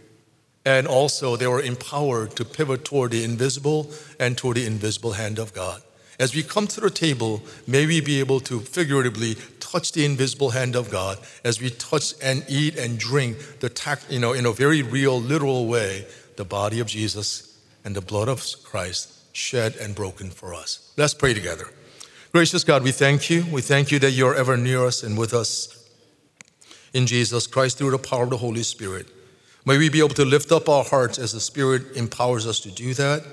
And 0.65 0.87
also, 0.87 1.35
they 1.35 1.45
were 1.45 1.61
empowered 1.61 2.35
to 2.35 2.43
pivot 2.43 2.83
toward 2.83 3.11
the 3.11 3.23
invisible 3.23 3.91
and 4.19 4.35
toward 4.35 4.57
the 4.57 4.65
invisible 4.65 5.13
hand 5.13 5.37
of 5.37 5.53
God. 5.53 5.83
As 6.19 6.35
we 6.35 6.41
come 6.41 6.65
to 6.67 6.81
the 6.81 6.89
table, 6.89 7.43
may 7.67 7.85
we 7.85 8.01
be 8.01 8.19
able 8.19 8.39
to 8.41 8.59
figuratively 8.59 9.35
touch 9.59 9.91
the 9.91 10.03
invisible 10.03 10.49
hand 10.49 10.75
of 10.75 10.89
God 10.89 11.19
as 11.45 11.61
we 11.61 11.69
touch 11.69 12.13
and 12.23 12.43
eat 12.49 12.75
and 12.75 12.97
drink 12.97 13.37
the 13.59 13.69
tact, 13.69 14.11
you 14.11 14.19
know, 14.19 14.33
in 14.33 14.47
a 14.47 14.51
very 14.51 14.81
real, 14.81 15.21
literal 15.21 15.67
way, 15.67 16.07
the 16.37 16.43
body 16.43 16.79
of 16.79 16.87
Jesus 16.87 17.55
and 17.85 17.95
the 17.95 18.01
blood 18.01 18.27
of 18.27 18.43
Christ 18.63 19.35
shed 19.35 19.75
and 19.75 19.93
broken 19.93 20.31
for 20.31 20.55
us. 20.55 20.91
Let's 20.97 21.13
pray 21.13 21.35
together. 21.35 21.67
Gracious 22.31 22.63
God, 22.63 22.83
we 22.83 22.91
thank 22.91 23.31
you. 23.31 23.43
We 23.51 23.61
thank 23.61 23.91
you 23.91 23.97
that 23.99 24.11
you're 24.11 24.35
ever 24.35 24.55
near 24.55 24.85
us 24.85 25.01
and 25.01 25.17
with 25.17 25.33
us 25.33 25.89
in 26.93 27.07
Jesus 27.07 27.47
Christ 27.47 27.79
through 27.79 27.89
the 27.89 27.97
power 27.97 28.21
of 28.21 28.29
the 28.29 28.37
Holy 28.37 28.61
Spirit. 28.61 29.07
May 29.65 29.79
we 29.79 29.89
be 29.89 29.97
able 29.97 30.09
to 30.09 30.25
lift 30.25 30.51
up 30.51 30.69
our 30.69 30.83
hearts 30.83 31.17
as 31.17 31.31
the 31.31 31.39
Spirit 31.39 31.95
empowers 31.95 32.45
us 32.45 32.59
to 32.59 32.71
do 32.71 32.93
that. 32.93 33.23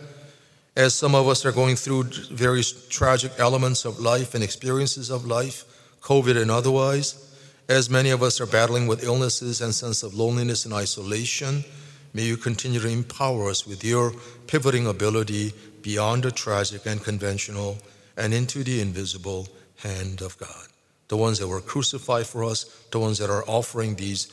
As 0.76 0.94
some 0.94 1.14
of 1.14 1.28
us 1.28 1.44
are 1.44 1.53
going 1.53 1.76
through 1.76 2.05
various 2.30 2.88
tragic 2.88 3.32
elements 3.36 3.84
of 3.84 4.01
life 4.01 4.34
and 4.34 4.42
experiences 4.42 5.11
of 5.11 5.26
life, 5.26 5.64
COVID 6.01 6.40
and 6.40 6.51
otherwise, 6.51 7.36
as 7.68 7.90
many 7.90 8.09
of 8.09 8.22
us 8.22 8.40
are 8.40 8.47
battling 8.47 8.86
with 8.86 9.05
illnesses 9.05 9.61
and 9.61 9.74
sense 9.74 10.05
of 10.05 10.14
loneliness 10.14 10.64
and 10.64 10.72
isolation, 10.72 11.66
may 12.14 12.22
you 12.22 12.38
continue 12.38 12.80
to 12.80 12.88
empower 12.88 13.51
us 13.51 13.66
with 13.66 13.84
your 13.84 14.14
pivoting 14.47 14.86
ability 14.86 15.53
beyond 15.82 16.22
the 16.22 16.30
tragic 16.30 16.86
and 16.86 17.05
conventional 17.05 17.76
and 18.17 18.33
into 18.33 18.64
the 18.64 18.81
invisible 18.81 19.49
hand 19.77 20.23
of 20.23 20.39
God. 20.39 20.67
The 21.09 21.17
ones 21.17 21.39
that 21.39 21.49
were 21.49 21.61
crucified 21.61 22.27
for 22.27 22.45
us, 22.45 22.64
the 22.91 22.99
ones 22.99 23.19
that 23.19 23.31
are 23.31 23.45
offering 23.47 23.95
these, 23.95 24.29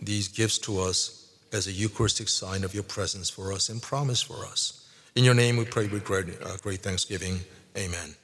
these 0.00 0.28
gifts 0.28 0.58
to 0.58 0.80
us 0.80 1.32
as 1.52 1.66
a 1.66 1.72
Eucharistic 1.72 2.28
sign 2.28 2.64
of 2.64 2.74
your 2.74 2.82
presence 2.82 3.30
for 3.30 3.52
us 3.52 3.68
and 3.68 3.82
promise 3.82 4.22
for 4.22 4.44
us. 4.46 4.88
In 5.14 5.24
your 5.24 5.34
name 5.34 5.56
we 5.56 5.64
pray 5.64 5.86
with 5.86 6.04
great, 6.04 6.26
uh, 6.42 6.56
great 6.62 6.80
thanksgiving. 6.80 7.40
Amen. 7.76 8.14